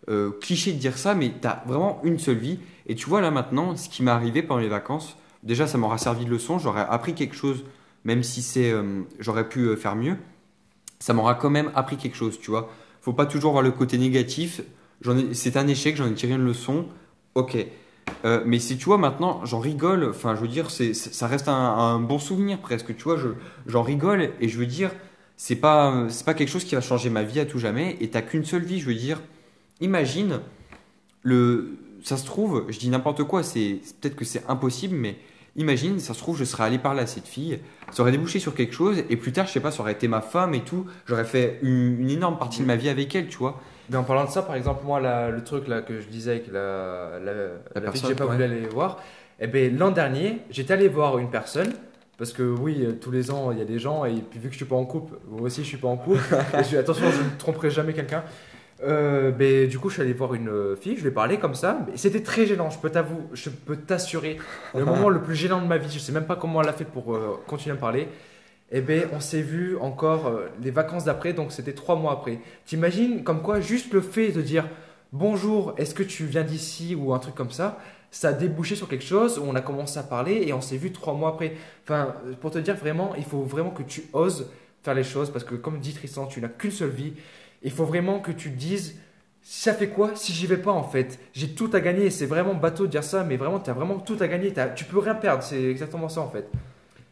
euh, 0.08 0.30
cliché 0.40 0.72
de 0.72 0.78
dire 0.78 0.98
ça, 0.98 1.14
mais 1.14 1.32
t'as 1.40 1.62
vraiment 1.66 2.00
une 2.02 2.18
seule 2.18 2.38
vie. 2.38 2.58
Et 2.86 2.96
tu 2.96 3.08
vois, 3.08 3.20
là 3.20 3.30
maintenant, 3.30 3.76
ce 3.76 3.88
qui 3.88 4.02
m'est 4.02 4.10
arrivé 4.10 4.42
pendant 4.42 4.60
les 4.60 4.68
vacances, 4.68 5.16
déjà, 5.44 5.68
ça 5.68 5.78
m'aura 5.78 5.98
servi 5.98 6.24
de 6.24 6.30
leçon. 6.30 6.58
J'aurais 6.58 6.86
appris 6.88 7.14
quelque 7.14 7.36
chose, 7.36 7.64
même 8.02 8.24
si 8.24 8.42
c'est, 8.42 8.74
j'aurais 9.20 9.48
pu 9.48 9.76
faire 9.76 9.94
mieux. 9.94 10.16
Ça 10.98 11.12
m'aura 11.12 11.36
quand 11.36 11.50
même 11.50 11.70
appris 11.76 11.96
quelque 11.96 12.16
chose, 12.16 12.40
tu 12.40 12.50
vois. 12.50 12.68
Faut 13.00 13.12
pas 13.12 13.26
toujours 13.26 13.52
voir 13.52 13.62
le 13.62 13.70
côté 13.70 13.96
négatif. 13.96 14.60
C'est 15.32 15.56
un 15.56 15.68
échec, 15.68 15.96
j'en 15.96 16.06
ai 16.06 16.14
tiré 16.14 16.32
une 16.32 16.44
leçon. 16.44 16.86
Ok. 17.34 17.56
Euh, 18.24 18.42
mais 18.46 18.58
si 18.58 18.76
tu 18.78 18.84
vois 18.86 18.98
maintenant, 18.98 19.44
j'en 19.44 19.60
rigole. 19.60 20.04
Enfin, 20.10 20.34
je 20.34 20.40
veux 20.40 20.48
dire, 20.48 20.70
c'est, 20.70 20.94
ça 20.94 21.26
reste 21.26 21.48
un, 21.48 21.52
un 21.54 22.00
bon 22.00 22.18
souvenir 22.18 22.58
presque. 22.60 22.96
Tu 22.96 23.02
vois, 23.04 23.16
je, 23.18 23.28
j'en 23.66 23.82
rigole 23.82 24.30
et 24.40 24.48
je 24.48 24.58
veux 24.58 24.66
dire, 24.66 24.90
c'est 25.36 25.56
pas, 25.56 26.06
c'est 26.08 26.24
pas 26.24 26.34
quelque 26.34 26.48
chose 26.48 26.64
qui 26.64 26.74
va 26.74 26.80
changer 26.80 27.10
ma 27.10 27.22
vie 27.22 27.40
à 27.40 27.46
tout 27.46 27.58
jamais. 27.58 27.96
Et 28.00 28.08
t'as 28.10 28.22
qu'une 28.22 28.44
seule 28.44 28.64
vie. 28.64 28.80
Je 28.80 28.86
veux 28.86 28.94
dire, 28.94 29.20
imagine 29.80 30.40
le, 31.22 31.78
ça 32.02 32.16
se 32.16 32.24
trouve, 32.26 32.66
je 32.68 32.78
dis 32.78 32.90
n'importe 32.90 33.24
quoi. 33.24 33.42
C'est 33.42 33.80
c'est- 33.82 33.98
peut-être 34.00 34.16
que 34.16 34.24
c'est 34.24 34.44
impossible, 34.48 34.96
mais 34.96 35.16
imagine, 35.56 35.98
ça 36.00 36.14
se 36.14 36.18
trouve, 36.18 36.36
je 36.38 36.44
serais 36.44 36.64
allé 36.64 36.78
parler 36.78 37.00
à 37.02 37.06
cette 37.06 37.26
fille. 37.28 37.58
Ça 37.92 38.02
aurait 38.02 38.12
débouché 38.12 38.38
sur 38.40 38.54
quelque 38.54 38.74
chose 38.74 39.02
et 39.10 39.16
plus 39.16 39.32
tard, 39.32 39.46
je 39.46 39.52
sais 39.52 39.60
pas, 39.60 39.70
ça 39.70 39.80
aurait 39.82 39.92
été 39.92 40.08
ma 40.08 40.20
femme 40.20 40.54
et 40.54 40.62
tout. 40.62 40.86
J'aurais 41.06 41.24
fait 41.24 41.58
une, 41.62 42.00
une 42.00 42.10
énorme 42.10 42.38
partie 42.38 42.60
de 42.60 42.66
ma 42.66 42.76
vie 42.76 42.88
avec 42.88 43.14
elle, 43.14 43.28
tu 43.28 43.38
vois. 43.38 43.60
Mais 43.90 43.96
en 43.96 44.04
parlant 44.04 44.24
de 44.24 44.30
ça, 44.30 44.42
par 44.42 44.54
exemple, 44.56 44.84
moi, 44.84 45.00
la- 45.00 45.30
le 45.30 45.42
truc 45.44 45.68
là 45.68 45.82
que 45.82 46.00
je 46.00 46.06
disais 46.08 46.32
avec 46.32 46.46
la, 46.52 47.18
la, 47.22 47.32
la 47.74 47.80
personne, 47.80 48.02
que 48.02 48.08
j'ai 48.08 48.14
pas 48.14 48.24
ouais. 48.24 48.32
voulu 48.32 48.44
aller 48.44 48.66
voir, 48.68 49.00
eh 49.40 49.46
ben, 49.46 49.76
l'an 49.76 49.90
dernier, 49.90 50.40
j'étais 50.50 50.72
allé 50.74 50.88
voir 50.88 51.18
une 51.18 51.30
personne. 51.30 51.72
Parce 52.16 52.32
que 52.32 52.44
oui, 52.44 52.84
euh, 52.86 52.92
tous 52.92 53.10
les 53.10 53.32
ans, 53.32 53.50
il 53.50 53.58
y 53.58 53.60
a 53.60 53.64
des 53.64 53.80
gens, 53.80 54.04
et 54.04 54.12
puis 54.12 54.38
vu 54.38 54.46
que 54.46 54.52
je 54.52 54.58
suis 54.58 54.64
pas 54.66 54.76
en 54.76 54.84
couple, 54.84 55.14
moi 55.28 55.42
aussi 55.42 55.62
je 55.64 55.66
suis 55.68 55.76
pas 55.78 55.88
en 55.88 55.96
couple, 55.96 56.20
et 56.58 56.62
je- 56.62 56.76
attention, 56.76 57.10
je 57.10 57.22
ne 57.22 57.36
tromperai 57.38 57.70
jamais 57.70 57.92
quelqu'un. 57.92 58.22
Euh, 58.84 59.32
ben, 59.32 59.68
du 59.68 59.80
coup, 59.80 59.88
je 59.88 59.94
suis 59.94 60.02
allé 60.02 60.12
voir 60.12 60.32
une 60.34 60.48
euh, 60.48 60.76
fille, 60.76 60.96
je 60.96 61.02
lui 61.02 61.08
ai 61.08 61.12
parlé 61.12 61.38
comme 61.38 61.54
ça, 61.54 61.84
c'était 61.96 62.22
très 62.22 62.46
gênant, 62.46 62.70
je 62.70 62.78
peux 62.78 62.88
t'avouer, 62.90 63.16
je 63.32 63.50
peux 63.50 63.76
t'assurer, 63.76 64.38
le 64.76 64.84
moment 64.84 65.08
le 65.18 65.22
plus 65.22 65.34
gênant 65.34 65.60
de 65.60 65.66
ma 65.66 65.76
vie, 65.76 65.90
je 65.92 65.98
sais 65.98 66.12
même 66.12 66.26
pas 66.26 66.36
comment 66.36 66.62
elle 66.62 66.68
a 66.68 66.72
fait 66.72 66.84
pour 66.84 67.14
euh, 67.16 67.40
continuer 67.48 67.72
à 67.72 67.74
me 67.74 67.80
parler. 67.80 68.08
Eh 68.70 68.80
ben, 68.80 69.08
on 69.12 69.20
s'est 69.20 69.42
vu 69.42 69.76
encore 69.76 70.26
euh, 70.26 70.48
les 70.62 70.70
vacances 70.70 71.04
d'après, 71.04 71.32
donc 71.32 71.52
c'était 71.52 71.74
trois 71.74 71.96
mois 71.96 72.12
après. 72.12 72.40
T'imagines 72.64 73.22
comme 73.22 73.42
quoi 73.42 73.60
juste 73.60 73.92
le 73.92 74.00
fait 74.00 74.32
de 74.32 74.42
dire 74.42 74.68
bonjour, 75.12 75.74
est-ce 75.76 75.94
que 75.94 76.02
tu 76.02 76.24
viens 76.24 76.42
d'ici 76.42 76.94
ou 76.94 77.12
un 77.14 77.18
truc 77.18 77.34
comme 77.34 77.50
ça, 77.50 77.78
ça 78.10 78.28
a 78.28 78.32
débouché 78.32 78.74
sur 78.74 78.88
quelque 78.88 79.04
chose 79.04 79.38
où 79.38 79.42
on 79.42 79.54
a 79.54 79.60
commencé 79.60 79.98
à 79.98 80.02
parler 80.02 80.44
et 80.46 80.52
on 80.52 80.60
s'est 80.60 80.76
vu 80.76 80.92
trois 80.92 81.14
mois 81.14 81.30
après. 81.30 81.54
Enfin, 81.84 82.14
pour 82.40 82.50
te 82.50 82.58
dire 82.58 82.76
vraiment, 82.76 83.14
il 83.16 83.24
faut 83.24 83.42
vraiment 83.42 83.70
que 83.70 83.82
tu 83.82 84.04
oses 84.12 84.50
faire 84.82 84.94
les 84.94 85.04
choses 85.04 85.30
parce 85.30 85.44
que 85.44 85.54
comme 85.54 85.78
dit 85.80 85.92
Tristan, 85.92 86.26
tu 86.26 86.40
n'as 86.40 86.48
qu'une 86.48 86.70
seule 86.70 86.90
vie. 86.90 87.14
Il 87.62 87.70
faut 87.70 87.84
vraiment 87.84 88.20
que 88.20 88.32
tu 88.32 88.50
dises 88.50 88.98
ça 89.42 89.74
fait 89.74 89.88
quoi 89.88 90.12
si 90.16 90.32
j'y 90.32 90.46
vais 90.46 90.56
pas 90.56 90.72
en 90.72 90.82
fait? 90.82 91.18
J'ai 91.34 91.50
tout 91.54 91.70
à 91.74 91.80
gagner, 91.80 92.08
c'est 92.10 92.26
vraiment 92.26 92.54
bateau 92.54 92.86
de 92.86 92.90
dire 92.90 93.04
ça, 93.04 93.24
mais 93.24 93.36
vraiment 93.36 93.60
tu 93.60 93.70
as 93.70 93.74
vraiment 93.74 93.98
tout 93.98 94.16
à 94.20 94.26
gagner, 94.26 94.52
tu 94.74 94.84
peux 94.86 94.98
rien 94.98 95.14
perdre, 95.14 95.42
c'est 95.42 95.62
exactement 95.64 96.08
ça 96.08 96.22
en 96.22 96.30
fait. 96.30 96.48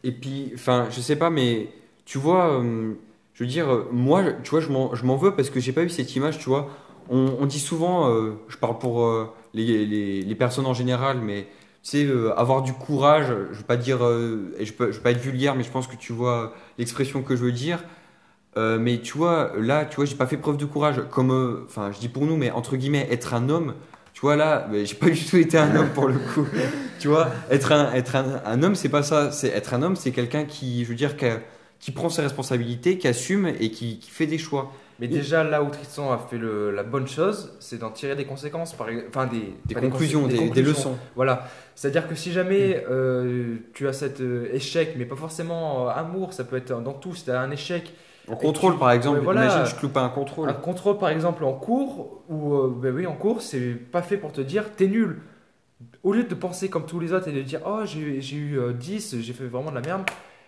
Et 0.03 0.11
puis, 0.11 0.51
enfin, 0.53 0.87
je 0.91 0.99
sais 1.01 1.15
pas, 1.15 1.29
mais 1.29 1.69
tu 2.05 2.17
vois, 2.17 2.59
euh, 2.59 2.93
je 3.33 3.43
veux 3.43 3.49
dire, 3.49 3.69
euh, 3.71 3.89
moi, 3.91 4.23
tu 4.43 4.51
vois, 4.51 4.59
je 4.59 4.69
m'en 4.69 5.15
veux 5.15 5.35
parce 5.35 5.49
que 5.49 5.59
j'ai 5.59 5.71
pas 5.71 5.83
eu 5.83 5.89
cette 5.89 6.15
image, 6.15 6.39
tu 6.39 6.49
vois. 6.49 6.69
On, 7.09 7.37
on 7.39 7.45
dit 7.45 7.59
souvent, 7.59 8.09
euh, 8.09 8.33
je 8.49 8.57
parle 8.57 8.79
pour 8.79 9.09
les, 9.53 9.85
les, 9.85 10.35
personnes 10.35 10.65
en 10.65 10.73
général, 10.73 11.19
mais 11.21 11.47
tu 11.83 12.05
sais, 12.07 12.07
avoir 12.37 12.61
du 12.61 12.73
courage, 12.73 13.27
je 13.51 13.57
veux 13.57 13.65
pas 13.65 13.77
dire, 13.77 13.99
je 13.99 14.71
peux, 14.71 14.91
je 14.91 14.97
veux 14.97 15.03
pas 15.03 15.11
être 15.11 15.19
vulgaire, 15.21 15.55
mais 15.55 15.63
je 15.63 15.71
pense 15.71 15.87
que 15.87 15.95
tu 15.97 16.13
vois 16.13 16.53
l'expression 16.77 17.21
que 17.23 17.35
je 17.35 17.43
veux 17.43 17.51
dire. 17.51 17.83
Mais 18.55 19.01
tu 19.01 19.17
vois, 19.17 19.51
là, 19.57 19.85
tu 19.85 19.97
vois, 19.97 20.05
j'ai 20.05 20.15
pas 20.15 20.27
fait 20.27 20.37
preuve 20.37 20.57
de 20.57 20.65
courage, 20.65 21.01
comme, 21.11 21.65
enfin, 21.65 21.91
je 21.91 21.99
dis 21.99 22.09
pour 22.09 22.25
nous, 22.25 22.37
mais 22.37 22.51
entre 22.51 22.77
guillemets, 22.77 23.07
être 23.11 23.33
un 23.33 23.49
homme. 23.49 23.73
Vois 24.23 24.35
là, 24.37 24.67
j'ai 24.83 24.95
pas 24.95 25.09
du 25.11 25.23
tout 25.23 25.37
été 25.37 25.57
un 25.57 25.75
homme 25.75 25.89
pour 25.89 26.07
le 26.07 26.17
coup. 26.17 26.47
tu 26.99 27.09
vois, 27.09 27.29
être 27.51 27.71
un, 27.71 27.93
être 27.93 28.15
un, 28.15 28.41
un 28.45 28.63
homme, 28.63 28.73
c'est 28.75 28.89
pas 28.89 29.03
ça. 29.03 29.31
C'est 29.31 29.49
être 29.49 29.73
un 29.75 29.83
homme, 29.83 29.95
c'est 29.95 30.11
quelqu'un 30.11 30.45
qui, 30.45 30.83
je 30.83 30.89
veux 30.89 30.95
dire, 30.95 31.15
qui, 31.17 31.25
a- 31.25 31.41
qui 31.79 31.91
prend 31.91 32.09
ses 32.09 32.21
responsabilités, 32.21 32.97
qui 32.97 33.07
assume 33.07 33.47
et 33.47 33.69
qui, 33.69 33.99
qui 33.99 34.09
fait 34.09 34.25
des 34.25 34.37
choix. 34.37 34.71
Mais 34.99 35.07
déjà, 35.09 35.43
là 35.43 35.61
où 35.63 35.69
Tristan 35.69 36.11
a 36.13 36.17
fait 36.29 36.37
le- 36.37 36.71
la 36.71 36.83
bonne 36.83 37.07
chose, 37.07 37.51
c'est 37.59 37.79
d'en 37.79 37.89
tirer 37.89 38.15
des 38.15 38.23
conséquences, 38.25 38.73
par, 38.73 38.87
enfin 39.09 39.25
des, 39.27 39.53
Des 39.65 39.75
conclusions, 39.75 40.27
des, 40.27 40.33
des 40.33 40.39
conclusions. 40.39 40.69
leçons. 40.69 40.97
Voilà. 41.15 41.49
C'est-à-dire 41.75 42.07
que 42.07 42.15
si 42.15 42.31
jamais 42.31 42.85
euh, 42.89 43.57
tu 43.73 43.87
as 43.89 43.93
cet 43.93 44.21
euh, 44.21 44.47
échec, 44.53 44.95
mais 44.97 45.05
pas 45.05 45.15
forcément 45.17 45.89
euh, 45.89 45.91
amour, 45.91 46.31
ça 46.31 46.45
peut 46.45 46.55
être 46.55 46.79
dans 46.81 46.93
tout. 46.93 47.13
Si 47.15 47.25
tu 47.25 47.31
as 47.31 47.41
un 47.41 47.51
échec, 47.51 47.91
En 48.29 48.35
contrôle, 48.35 48.73
tu- 48.73 48.79
par 48.79 48.91
exemple, 48.91 49.19
voilà. 49.21 49.45
imagine, 49.45 49.73
tu 49.73 49.79
te 49.79 49.85
loupes 49.85 49.97
un 49.97 50.09
contrôle. 50.09 50.49
un 50.49 50.53
contrôle 50.53 50.97
par 50.97 51.09
exemple 51.09 51.43
en 51.43 51.53
cours, 51.53 52.23
ou 52.29 52.53
euh, 52.55 52.73
ben 52.75 52.95
oui, 52.95 53.05
en 53.05 53.13
cours, 53.15 53.41
c'est 53.41 53.73
pas 53.75 54.01
fait 54.01 54.17
pour 54.17 54.31
te 54.31 54.41
dire 54.41 54.75
t'es 54.75 54.87
nul. 54.87 55.21
Au 56.03 56.13
lieu 56.13 56.23
de 56.23 56.35
penser 56.35 56.69
comme 56.69 56.85
tous 56.85 56.99
les 56.99 57.11
autres 57.11 57.27
et 57.27 57.33
de 57.33 57.41
dire 57.41 57.59
oh 57.65 57.81
j'ai 57.85 58.21
j'ai 58.21 58.37
eu 58.37 58.59
euh, 58.59 58.71
10, 58.73 59.17
j'ai 59.19 59.33
fait 59.33 59.45
vraiment 59.45 59.69
de 59.71 59.75
la 59.75 59.81
merde, 59.81 60.03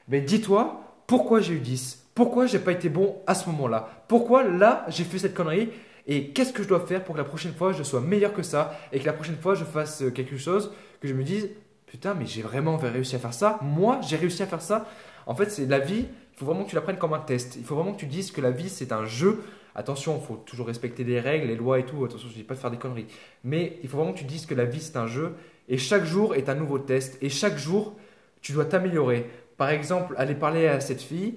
ben 0.08 0.24
dis-toi 0.24 0.82
pourquoi 1.08 1.41
j'ai 1.41 1.53
eu 1.55 1.60
10 1.60 2.05
Pourquoi 2.15 2.46
j'ai 2.46 2.60
pas 2.60 2.72
été 2.72 2.88
bon 2.89 3.17
à 3.27 3.36
ce 3.36 3.48
moment-là? 3.50 3.89
Pourquoi 4.08 4.44
là 4.44 4.86
j'ai 4.88 5.03
fait 5.03 5.20
cette 5.20 5.34
connerie? 5.34 5.70
Et 6.08 6.29
qu'est-ce 6.29 6.53
que 6.53 6.63
je 6.63 6.67
dois 6.67 6.86
faire 6.86 7.03
pour 7.03 7.15
que 7.15 7.20
la 7.20 7.25
prochaine 7.25 7.53
fois 7.53 7.74
je 7.74 7.84
sois 7.84 8.00
meilleur 8.00 8.32
que 8.34 8.44
ça 8.44 8.77
et 8.94 9.00
que 9.00 9.05
la 9.05 9.13
prochaine 9.13 9.36
fois 9.38 9.55
je 9.55 9.65
fasse 9.65 10.01
euh, 10.03 10.12
quelque 10.12 10.38
chose 10.38 10.72
que 11.01 11.08
je 11.08 11.13
me 11.13 11.24
dise 11.24 11.50
putain 11.88 12.13
mais 12.13 12.25
j'ai 12.25 12.41
vraiment 12.41 12.77
réussi 12.77 13.15
à 13.15 13.20
faire 13.20 13.34
ça? 13.34 13.60
Moi 13.62 14.00
j'ai 14.08 14.15
réussi 14.15 14.41
à 14.44 14.48
faire 14.48 14.62
ça? 14.62 14.86
En 15.25 15.36
fait 15.36 15.50
c'est 15.51 15.65
la 15.65 15.79
vie, 15.79 16.05
il 16.35 16.39
faut 16.39 16.45
vraiment 16.45 16.65
que 16.65 16.69
tu 16.69 16.75
la 16.75 16.81
prennes 16.81 16.97
comme 16.97 17.13
un 17.13 17.19
test. 17.19 17.55
Il 17.55 17.63
faut 17.63 17.75
vraiment 17.75 17.93
que 17.93 17.99
tu 17.99 18.07
dises 18.07 18.31
que 18.31 18.41
la 18.41 18.51
vie 18.51 18.69
c'est 18.69 18.91
un 18.91 19.05
jeu. 19.05 19.41
Attention, 19.73 20.17
il 20.21 20.25
faut 20.25 20.35
toujours 20.35 20.67
respecter 20.67 21.03
les 21.03 21.19
règles, 21.19 21.47
les 21.47 21.55
lois 21.55 21.79
et 21.79 21.85
tout. 21.85 22.03
Attention, 22.03 22.27
je 22.29 22.33
dis 22.33 22.43
pas 22.43 22.55
de 22.55 22.59
faire 22.59 22.71
des 22.71 22.77
conneries. 22.77 23.07
Mais 23.43 23.79
il 23.83 23.89
faut 23.89 23.97
vraiment 23.97 24.13
que 24.13 24.19
tu 24.19 24.25
dises 24.25 24.45
que 24.45 24.53
la 24.53 24.65
vie 24.65 24.81
c'est 24.81 24.97
un 24.97 25.07
jeu 25.07 25.33
et 25.69 25.77
chaque 25.77 26.03
jour 26.03 26.35
est 26.35 26.49
un 26.49 26.55
nouveau 26.55 26.77
test 26.77 27.17
et 27.21 27.29
chaque 27.29 27.57
jour 27.57 27.95
tu 28.41 28.51
dois 28.51 28.65
t'améliorer. 28.65 29.29
Par 29.57 29.69
exemple, 29.69 30.13
aller 30.17 30.35
parler 30.35 30.67
à 30.67 30.81
cette 30.81 31.01
fille, 31.01 31.35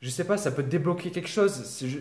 je 0.00 0.08
sais 0.08 0.24
pas, 0.24 0.36
ça 0.36 0.50
peut 0.50 0.62
débloquer 0.62 1.10
quelque 1.10 1.28
chose. 1.28 1.52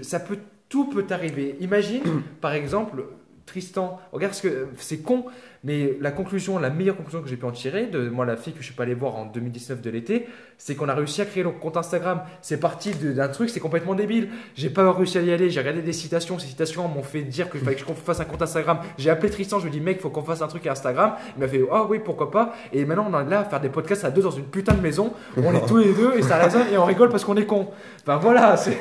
Ça 0.04 0.20
peut, 0.20 0.40
tout 0.70 0.90
peut 0.90 1.04
t'arriver. 1.04 1.58
Imagine, 1.60 2.04
par 2.42 2.54
exemple, 2.54 3.04
Tristan, 3.52 4.00
regarde 4.14 4.34
ce 4.34 4.42
que 4.44 4.68
c'est 4.78 5.00
con, 5.00 5.26
mais 5.66 5.98
la 6.00 6.12
conclusion, 6.12 6.58
la 6.58 6.70
meilleure 6.70 6.96
conclusion 6.96 7.22
que 7.22 7.28
j'ai 7.28 7.36
pu 7.36 7.46
en 7.46 7.52
tirer 7.52 7.88
de 7.88 8.08
moi, 8.10 8.26
la 8.26 8.38
fille 8.38 8.54
que 8.54 8.60
je 8.62 8.66
suis 8.66 8.74
pas 8.74 8.84
allé 8.84 8.94
voir 8.94 9.16
en 9.18 9.26
2019 9.26 9.82
de 9.82 9.90
l'été, 9.90 10.28
c'est 10.58 10.76
qu'on 10.76 10.88
a 10.88 10.96
réussi 10.96 11.22
à 11.22 11.26
créer 11.26 11.44
le 11.44 11.50
compte 11.52 11.76
Instagram. 11.76 12.22
C'est 12.42 12.60
parti 12.62 12.92
d'un 12.94 13.28
truc, 13.28 13.50
c'est 13.50 13.60
complètement 13.60 13.94
débile. 13.94 14.30
J'ai 14.56 14.70
pas 14.70 14.90
réussi 14.94 15.18
à 15.18 15.22
y 15.22 15.32
aller. 15.34 15.50
J'ai 15.50 15.60
regardé 15.60 15.82
des 15.82 15.92
citations. 15.94 16.40
Ces 16.40 16.48
citations 16.48 16.88
m'ont 16.88 17.04
fait 17.04 17.24
dire 17.24 17.50
qu'il 17.50 17.60
fallait 17.60 17.76
que 17.76 17.82
je 17.86 17.94
fasse 17.94 18.22
un 18.22 18.26
compte 18.26 18.42
Instagram. 18.42 18.80
J'ai 18.98 19.10
appelé 19.10 19.30
Tristan. 19.30 19.60
Je 19.60 19.64
lui 19.68 19.70
ai 19.70 19.80
dit, 19.80 19.82
mec, 19.82 20.00
faut 20.00 20.10
qu'on 20.10 20.24
fasse 20.24 20.42
un 20.42 20.48
truc 20.48 20.66
à 20.68 20.72
Instagram. 20.72 21.14
Il 21.36 21.42
m'a 21.42 21.48
fait, 21.50 21.62
ah 21.72 21.86
oui, 21.90 22.00
pourquoi 22.04 22.32
pas. 22.32 22.54
Et 22.72 22.86
maintenant, 22.86 23.08
on 23.12 23.20
est 23.28 23.30
là 23.30 23.42
à 23.42 23.44
faire 23.44 23.60
des 23.60 23.70
podcasts 23.70 24.06
à 24.06 24.12
deux 24.12 24.22
dans 24.22 24.32
une 24.32 24.46
putain 24.46 24.74
de 24.76 24.82
maison. 24.82 25.12
On 25.36 25.54
est 25.54 25.66
tous 25.68 25.78
les 25.78 25.94
deux 25.94 26.14
et 26.18 26.22
ça 26.22 26.38
résonne 26.38 26.68
et 26.72 26.78
on 26.78 26.86
rigole 26.86 27.10
parce 27.10 27.26
qu'on 27.26 27.36
est 27.38 27.46
con. 27.46 27.68
Enfin 28.02 28.18
voilà. 28.18 28.56
c'est- 28.56 28.78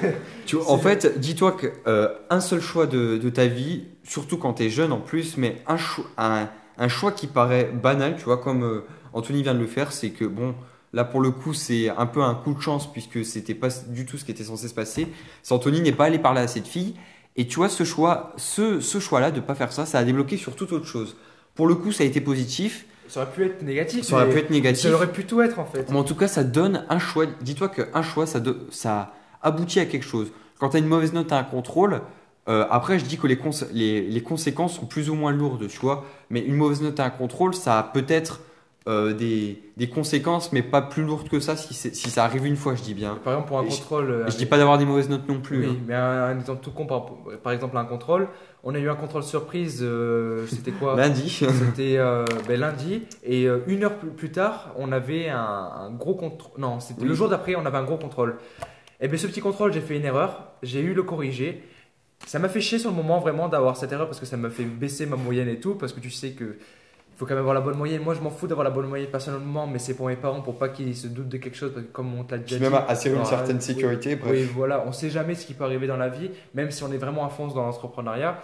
Tu 0.46 0.56
en 0.56 0.78
fait, 0.78 1.18
dis-toi 1.18 1.52
que 1.52 1.66
euh, 1.86 2.08
seul 2.40 2.60
choix 2.60 2.86
de 2.86 3.28
ta 3.30 3.46
vie, 3.46 3.84
surtout 4.04 4.38
quand 4.38 4.54
tu 4.54 4.64
es 4.64 4.70
jeune 4.70 4.92
en 4.92 5.00
plus, 5.00 5.36
mais 5.36 5.62
un, 5.66 5.76
cho- 5.76 6.06
un, 6.18 6.48
un 6.78 6.88
choix 6.88 7.12
qui 7.12 7.26
paraît 7.26 7.64
banal, 7.72 8.16
tu 8.16 8.24
vois, 8.24 8.38
comme 8.38 8.62
euh, 8.64 8.84
Anthony 9.12 9.42
vient 9.42 9.54
de 9.54 9.58
le 9.60 9.66
faire, 9.66 9.92
c'est 9.92 10.10
que 10.10 10.24
bon, 10.24 10.54
là 10.92 11.04
pour 11.04 11.20
le 11.20 11.30
coup, 11.30 11.52
c'est 11.54 11.88
un 11.90 12.06
peu 12.06 12.22
un 12.22 12.34
coup 12.34 12.54
de 12.54 12.60
chance 12.60 12.90
puisque 12.92 13.24
c'était 13.24 13.54
pas 13.54 13.68
du 13.88 14.06
tout 14.06 14.16
ce 14.18 14.24
qui 14.24 14.30
était 14.30 14.44
censé 14.44 14.68
se 14.68 14.74
passer. 14.74 15.08
C'est 15.42 15.54
Anthony 15.54 15.80
n'est 15.80 15.92
pas 15.92 16.06
allé 16.06 16.18
parler 16.18 16.40
à 16.40 16.48
cette 16.48 16.66
fille. 16.66 16.94
Et 17.36 17.46
tu 17.46 17.56
vois, 17.56 17.68
ce 17.68 17.84
choix, 17.84 18.32
ce, 18.36 18.80
ce 18.80 18.98
choix-là 18.98 19.30
de 19.30 19.40
pas 19.40 19.54
faire 19.54 19.72
ça, 19.72 19.86
ça 19.86 19.98
a 19.98 20.04
débloqué 20.04 20.36
sur 20.36 20.56
toute 20.56 20.72
autre 20.72 20.86
chose. 20.86 21.16
Pour 21.54 21.66
le 21.68 21.74
coup, 21.76 21.92
ça 21.92 22.02
a 22.02 22.06
été 22.06 22.20
positif, 22.20 22.86
Ça 23.08 23.22
aurait 23.22 23.30
pu 23.32 23.44
être 23.44 23.62
négatif. 23.62 24.04
ça 24.04 24.16
aurait 24.16 24.28
pu 24.30 24.38
être 24.38 24.50
négatif. 24.50 24.88
Ça 24.90 24.94
aurait 24.94 25.12
pu 25.12 25.24
tout 25.24 25.40
être 25.40 25.58
en 25.58 25.64
fait. 25.64 25.88
Mais 25.90 25.96
en 25.96 26.04
tout 26.04 26.14
cas, 26.16 26.26
ça 26.28 26.42
donne 26.44 26.84
un 26.88 26.98
choix. 26.98 27.26
Dis-toi 27.40 27.68
qu'un 27.68 28.02
choix, 28.02 28.26
ça, 28.26 28.40
ça 28.70 29.14
aboutit 29.42 29.78
à 29.80 29.86
quelque 29.86 30.04
chose. 30.06 30.32
Quand 30.58 30.70
tu 30.70 30.76
as 30.76 30.80
une 30.80 30.86
mauvaise 30.86 31.12
note 31.12 31.30
à 31.32 31.38
un 31.38 31.44
contrôle, 31.44 32.02
euh, 32.50 32.66
après, 32.70 32.98
je 32.98 33.04
dis 33.06 33.16
que 33.16 33.26
les, 33.26 33.36
cons- 33.38 33.66
les, 33.72 34.02
les 34.02 34.22
conséquences 34.22 34.74
sont 34.74 34.86
plus 34.86 35.08
ou 35.08 35.14
moins 35.14 35.32
lourdes, 35.32 35.68
tu 35.68 35.78
vois. 35.78 36.04
Mais 36.30 36.40
une 36.40 36.56
mauvaise 36.56 36.82
note 36.82 36.98
à 37.00 37.04
un 37.06 37.10
contrôle, 37.10 37.54
ça 37.54 37.78
a 37.78 37.82
peut-être 37.82 38.40
euh, 38.88 39.12
des, 39.12 39.62
des 39.76 39.88
conséquences, 39.88 40.52
mais 40.52 40.62
pas 40.62 40.80
plus 40.82 41.02
lourdes 41.04 41.28
que 41.28 41.38
ça 41.38 41.54
si, 41.56 41.74
ça 41.74 42.24
arrive 42.24 42.46
une 42.46 42.56
fois, 42.56 42.74
je 42.74 42.82
dis 42.82 42.94
bien. 42.94 43.18
Par 43.22 43.34
exemple, 43.34 43.48
pour 43.48 43.58
un 43.60 43.64
Et 43.64 43.70
je- 43.70 43.76
contrôle. 43.76 44.10
euh, 44.10 44.28
je 44.30 44.36
dis 44.36 44.46
pas 44.46 44.56
d'avoir 44.58 44.78
des 44.78 44.84
mauvaises 44.86 45.08
notes 45.10 45.28
non 45.28 45.40
plus. 45.40 45.60
Oui, 45.60 45.66
hein. 45.70 45.84
mais 45.86 45.94
un, 45.94 46.24
un 46.24 46.38
exemple 46.38 46.60
tout 46.62 46.70
con, 46.72 46.86
par, 46.86 47.06
par 47.42 47.52
exemple 47.52 47.76
un 47.76 47.84
contrôle. 47.84 48.26
On 48.64 48.74
a 48.74 48.78
eu 48.78 48.88
un 48.90 48.94
contrôle 48.94 49.22
surprise, 49.22 49.78
euh, 49.82 50.46
c'était 50.46 50.72
quoi? 50.72 50.96
Lundi. 50.96 51.28
C'était 51.30 51.98
ben, 52.48 52.58
lundi, 52.60 53.02
et 53.24 53.46
une 53.66 53.84
heure 53.84 53.94
plus, 53.96 54.10
plus 54.10 54.30
tard, 54.32 54.70
on 54.76 54.92
avait 54.92 55.28
un, 55.28 55.38
un 55.38 55.90
gros 55.90 56.14
contrôle. 56.14 56.58
Non, 56.60 56.78
c'était 56.80 57.02
Oui. 57.02 57.08
le 57.08 57.14
jour 57.14 57.28
d'après, 57.28 57.54
on 57.56 57.64
avait 57.64 57.78
un 57.78 57.84
gros 57.84 57.96
contrôle. 57.96 58.36
Et 59.00 59.08
bien 59.08 59.16
ce 59.18 59.26
petit 59.26 59.40
contrôle, 59.40 59.72
j'ai 59.72 59.80
fait 59.80 59.96
une 59.96 60.04
erreur, 60.04 60.48
j'ai 60.62 60.80
eu 60.80 60.92
le 60.94 61.02
corriger. 61.02 61.62
Ça 62.26 62.38
m'a 62.38 62.48
fait 62.48 62.60
chier 62.60 62.78
sur 62.78 62.90
le 62.90 62.96
moment 62.96 63.18
vraiment 63.18 63.48
d'avoir 63.48 63.76
cette 63.76 63.92
erreur 63.92 64.06
parce 64.06 64.20
que 64.20 64.26
ça 64.26 64.36
m'a 64.36 64.50
fait 64.50 64.64
baisser 64.64 65.06
ma 65.06 65.16
moyenne 65.16 65.48
et 65.48 65.58
tout, 65.58 65.74
parce 65.74 65.92
que 65.92 66.00
tu 66.00 66.10
sais 66.10 66.30
que 66.30 66.56
faut 67.16 67.26
quand 67.26 67.34
même 67.34 67.40
avoir 67.40 67.54
la 67.54 67.60
bonne 67.60 67.76
moyenne. 67.76 68.02
Moi, 68.02 68.14
je 68.14 68.20
m'en 68.20 68.30
fous 68.30 68.46
d'avoir 68.46 68.64
la 68.64 68.70
bonne 68.70 68.86
moyenne 68.86 69.10
personnellement, 69.10 69.66
mais 69.66 69.78
c'est 69.78 69.92
pour 69.92 70.06
mes 70.06 70.16
parents 70.16 70.40
pour 70.40 70.56
pas 70.56 70.70
qu'ils 70.70 70.96
se 70.96 71.06
doutent 71.06 71.28
de 71.28 71.36
quelque 71.36 71.56
chose, 71.56 71.72
parce 71.74 71.84
que 71.84 71.92
comme 71.92 72.18
on 72.18 72.24
te 72.24 72.34
l'a 72.34 72.38
déjà 72.38 72.56
dit. 72.56 72.62
même 72.62 72.74
assurer 72.88 73.16
une 73.16 73.26
certaine 73.26 73.56
oui, 73.56 73.62
sécurité, 73.62 74.16
bref. 74.16 74.32
oui, 74.32 74.48
voilà, 74.54 74.82
on 74.86 74.92
sait 74.92 75.10
jamais 75.10 75.34
ce 75.34 75.44
qui 75.44 75.52
peut 75.52 75.64
arriver 75.64 75.86
dans 75.86 75.98
la 75.98 76.08
vie, 76.08 76.30
même 76.54 76.70
si 76.70 76.82
on 76.82 76.90
est 76.90 76.96
vraiment 76.96 77.26
à 77.26 77.28
fond 77.28 77.46
dans 77.48 77.66
l'entrepreneuriat. 77.66 78.40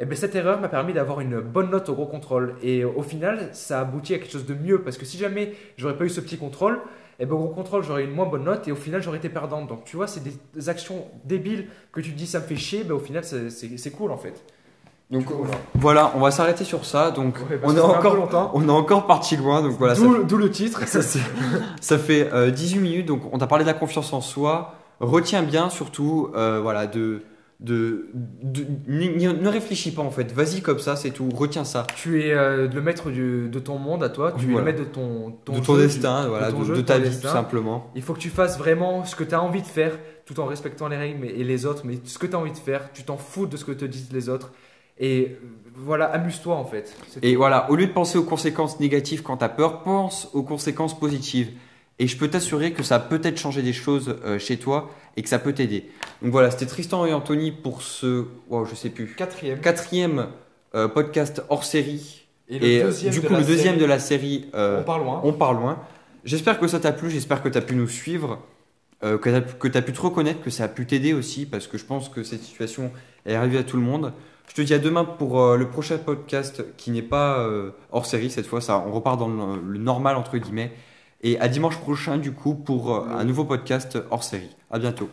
Et 0.00 0.04
bien 0.04 0.14
cette 0.14 0.34
erreur 0.34 0.60
m'a 0.60 0.68
permis 0.68 0.92
d'avoir 0.92 1.20
une 1.20 1.40
bonne 1.40 1.70
note 1.70 1.88
au 1.88 1.94
gros 1.94 2.06
contrôle. 2.06 2.54
Et 2.62 2.84
au 2.84 3.02
final, 3.02 3.48
ça 3.52 3.78
a 3.78 3.80
abouti 3.80 4.14
à 4.14 4.18
quelque 4.18 4.30
chose 4.30 4.46
de 4.46 4.54
mieux. 4.54 4.82
Parce 4.82 4.96
que 4.96 5.04
si 5.04 5.18
jamais 5.18 5.54
j'aurais 5.76 5.96
pas 5.96 6.04
eu 6.04 6.10
ce 6.10 6.20
petit 6.20 6.36
contrôle, 6.36 6.80
et 7.18 7.26
ben 7.26 7.34
au 7.34 7.48
contrôle, 7.48 7.82
j'aurais 7.82 8.02
eu 8.02 8.06
une 8.06 8.14
moins 8.14 8.26
bonne 8.26 8.44
note. 8.44 8.68
Et 8.68 8.72
au 8.72 8.76
final, 8.76 9.02
j'aurais 9.02 9.18
été 9.18 9.28
perdant. 9.28 9.64
Donc 9.64 9.84
tu 9.84 9.96
vois, 9.96 10.06
c'est 10.06 10.22
des 10.22 10.68
actions 10.68 11.04
débiles 11.24 11.66
que 11.92 12.00
tu 12.00 12.12
te 12.12 12.16
dis 12.16 12.26
ça 12.26 12.38
me 12.38 12.44
fait 12.44 12.56
chier. 12.56 12.84
Ben, 12.84 12.94
au 12.94 13.00
final, 13.00 13.24
c'est- 13.24 13.90
cool 13.90 14.12
en 14.12 14.16
fait. 14.16 14.44
Donc 15.10 15.24
voilà. 15.30 15.54
voilà, 15.74 16.12
on 16.16 16.20
va 16.20 16.30
s'arrêter 16.30 16.64
sur 16.64 16.84
ça. 16.84 17.10
Donc 17.10 17.36
Ouais, 17.50 17.58
on, 17.64 17.74
est 17.76 17.80
encore, 17.80 18.14
longtemps. 18.14 18.50
on 18.54 18.68
est 18.68 18.72
encore 18.72 19.06
parti 19.06 19.36
loin. 19.36 19.62
Donc 19.62 19.72
voilà, 19.78 19.94
D'où 19.94 20.36
le 20.36 20.50
titre. 20.50 20.82
Ça, 21.80 21.98
fait 21.98 22.30
euh, 22.32 22.50
18 22.50 22.78
minutes, 22.78 23.06
donc 23.06 23.22
on 23.32 23.38
t'a 23.38 23.46
parlé 23.46 23.64
de 23.64 23.68
la 23.68 23.74
confiance 23.74 24.12
en 24.12 24.20
soi. 24.20 24.74
Retiens 25.00 25.42
bien 25.42 25.70
surtout, 25.70 26.30
euh, 26.36 26.60
voilà, 26.60 26.86
de, 26.86 27.22
de, 27.60 28.06
ne 28.86 29.48
réfléchis 29.48 29.90
pas 29.90 30.02
en 30.02 30.10
fait. 30.10 30.32
Vas-y 30.32 30.60
comme 30.62 30.78
ça, 30.78 30.94
c'est 30.96 31.10
tout. 31.10 31.28
Retiens 31.34 31.64
ça. 31.64 31.86
Tu 31.96 32.22
es 32.22 32.32
euh, 32.32 32.68
le 32.68 32.80
maître 32.80 33.10
du- 33.10 33.48
de 33.48 33.58
ton 33.58 33.78
monde 33.78 34.02
à 34.04 34.08
toi. 34.08 34.32
Tu 34.38 34.52
es 34.52 34.56
le 34.56 34.62
maître 34.62 34.78
de 34.80 34.84
ton, 34.84 35.32
ton 35.44 35.54
de 35.54 35.58
ton 35.60 35.74
jeu, 35.76 35.82
destin, 35.82 36.22
du- 36.22 36.28
voilà, 36.28 36.52
ton 36.52 36.60
de, 36.60 36.64
jeu, 36.66 36.74
de 36.76 36.80
ton 36.80 36.86
ta 36.86 36.98
vie 36.98 37.16
tout 37.20 37.26
simplement. 37.26 37.90
Il 37.96 38.02
faut 38.02 38.14
que 38.14 38.20
tu 38.20 38.30
fasses 38.30 38.58
vraiment 38.58 39.04
ce 39.04 39.16
que 39.16 39.24
tu 39.24 39.34
as 39.34 39.42
envie 39.42 39.62
de 39.62 39.66
faire 39.66 39.98
tout 40.24 40.38
en 40.40 40.46
respectant 40.46 40.88
les 40.88 40.96
règles 40.96 41.18
mais- 41.20 41.28
et 41.30 41.42
les 41.44 41.66
autres, 41.66 41.82
mais 41.84 41.98
ce 42.04 42.18
que 42.18 42.26
tu 42.26 42.34
as 42.34 42.38
envie 42.38 42.52
de 42.52 42.56
faire, 42.56 42.90
tu 42.92 43.02
t'en 43.02 43.16
fous 43.16 43.46
de 43.46 43.56
ce 43.56 43.64
que 43.64 43.72
te 43.72 43.84
disent 43.84 44.12
les 44.12 44.28
autres. 44.28 44.52
Et 45.00 45.36
voilà, 45.74 46.06
amuse-toi 46.06 46.54
en 46.54 46.64
fait. 46.64 46.96
Et 47.22 47.32
tout. 47.32 47.38
voilà, 47.38 47.70
au 47.70 47.76
lieu 47.76 47.86
de 47.86 47.92
penser 47.92 48.18
aux 48.18 48.24
conséquences 48.24 48.78
négatives 48.80 49.22
quand 49.22 49.36
t'as 49.38 49.48
peur, 49.48 49.82
pense 49.82 50.28
aux 50.32 50.42
conséquences 50.42 50.98
positives. 50.98 51.50
Et 51.98 52.06
je 52.06 52.16
peux 52.16 52.28
t'assurer 52.28 52.72
que 52.72 52.82
ça 52.82 52.98
peut 52.98 53.18
peut-être 53.18 53.38
changer 53.38 53.62
des 53.62 53.72
choses 53.72 54.16
euh, 54.24 54.38
chez 54.38 54.56
toi 54.56 54.90
et 55.16 55.22
que 55.22 55.28
ça 55.28 55.38
peut 55.38 55.52
t'aider. 55.52 55.90
Donc 56.22 56.30
voilà, 56.32 56.50
c'était 56.50 56.66
Tristan 56.66 57.04
et 57.06 57.12
Anthony 57.12 57.50
pour 57.50 57.82
ce, 57.82 58.24
wow, 58.48 58.64
je 58.64 58.74
sais 58.74 58.90
plus, 58.90 59.14
Quatrième. 59.16 59.60
quatrième 59.60 60.26
euh, 60.74 60.88
podcast 60.88 61.42
hors 61.48 61.64
série. 61.64 62.26
Et 62.48 62.82
euh, 62.82 62.92
du 63.10 63.20
coup, 63.20 63.34
le 63.34 63.42
deuxième 63.42 63.74
série, 63.74 63.78
de 63.78 63.84
la 63.84 63.98
série, 63.98 64.48
On 64.54 64.82
part 64.84 64.98
loin. 64.98 65.20
On 65.24 65.32
part 65.32 65.52
loin. 65.54 65.80
J'espère 66.24 66.58
que 66.58 66.66
ça 66.66 66.80
t'a 66.80 66.92
plu, 66.92 67.10
j'espère 67.10 67.42
que 67.42 67.48
tu 67.48 67.56
as 67.58 67.62
pu 67.62 67.74
nous 67.74 67.88
suivre, 67.88 68.40
euh, 69.04 69.16
que 69.16 69.30
tu 69.68 69.78
as, 69.78 69.82
pu 69.82 69.92
te 69.92 70.00
reconnaître, 70.00 70.42
que 70.42 70.50
ça 70.50 70.64
a 70.64 70.68
pu 70.68 70.84
t'aider 70.84 71.12
aussi, 71.14 71.46
parce 71.46 71.66
que 71.66 71.78
je 71.78 71.84
pense 71.84 72.08
que 72.08 72.22
cette 72.24 72.42
situation 72.42 72.90
est 73.26 73.34
arrivée 73.34 73.58
à 73.58 73.62
tout 73.62 73.76
le 73.76 73.82
monde. 73.82 74.12
Je 74.48 74.54
te 74.54 74.62
dis 74.62 74.74
à 74.74 74.78
demain 74.78 75.04
pour 75.04 75.40
euh, 75.40 75.56
le 75.56 75.68
prochain 75.68 75.98
podcast 75.98 76.64
qui 76.76 76.90
n'est 76.90 77.02
pas 77.02 77.38
euh, 77.38 77.70
hors 77.92 78.06
série 78.06 78.30
cette 78.30 78.46
fois, 78.46 78.60
ça, 78.60 78.84
on 78.86 78.92
repart 78.92 79.18
dans 79.18 79.28
le, 79.28 79.60
le 79.62 79.78
normal 79.78 80.16
entre 80.16 80.36
guillemets. 80.36 80.72
Et 81.20 81.38
à 81.40 81.48
dimanche 81.48 81.78
prochain 81.78 82.16
du 82.16 82.32
coup 82.32 82.54
pour 82.54 82.94
euh, 82.94 83.08
un 83.08 83.24
nouveau 83.24 83.44
podcast 83.44 83.98
hors 84.10 84.24
série. 84.24 84.54
À 84.70 84.78
bientôt. 84.78 85.10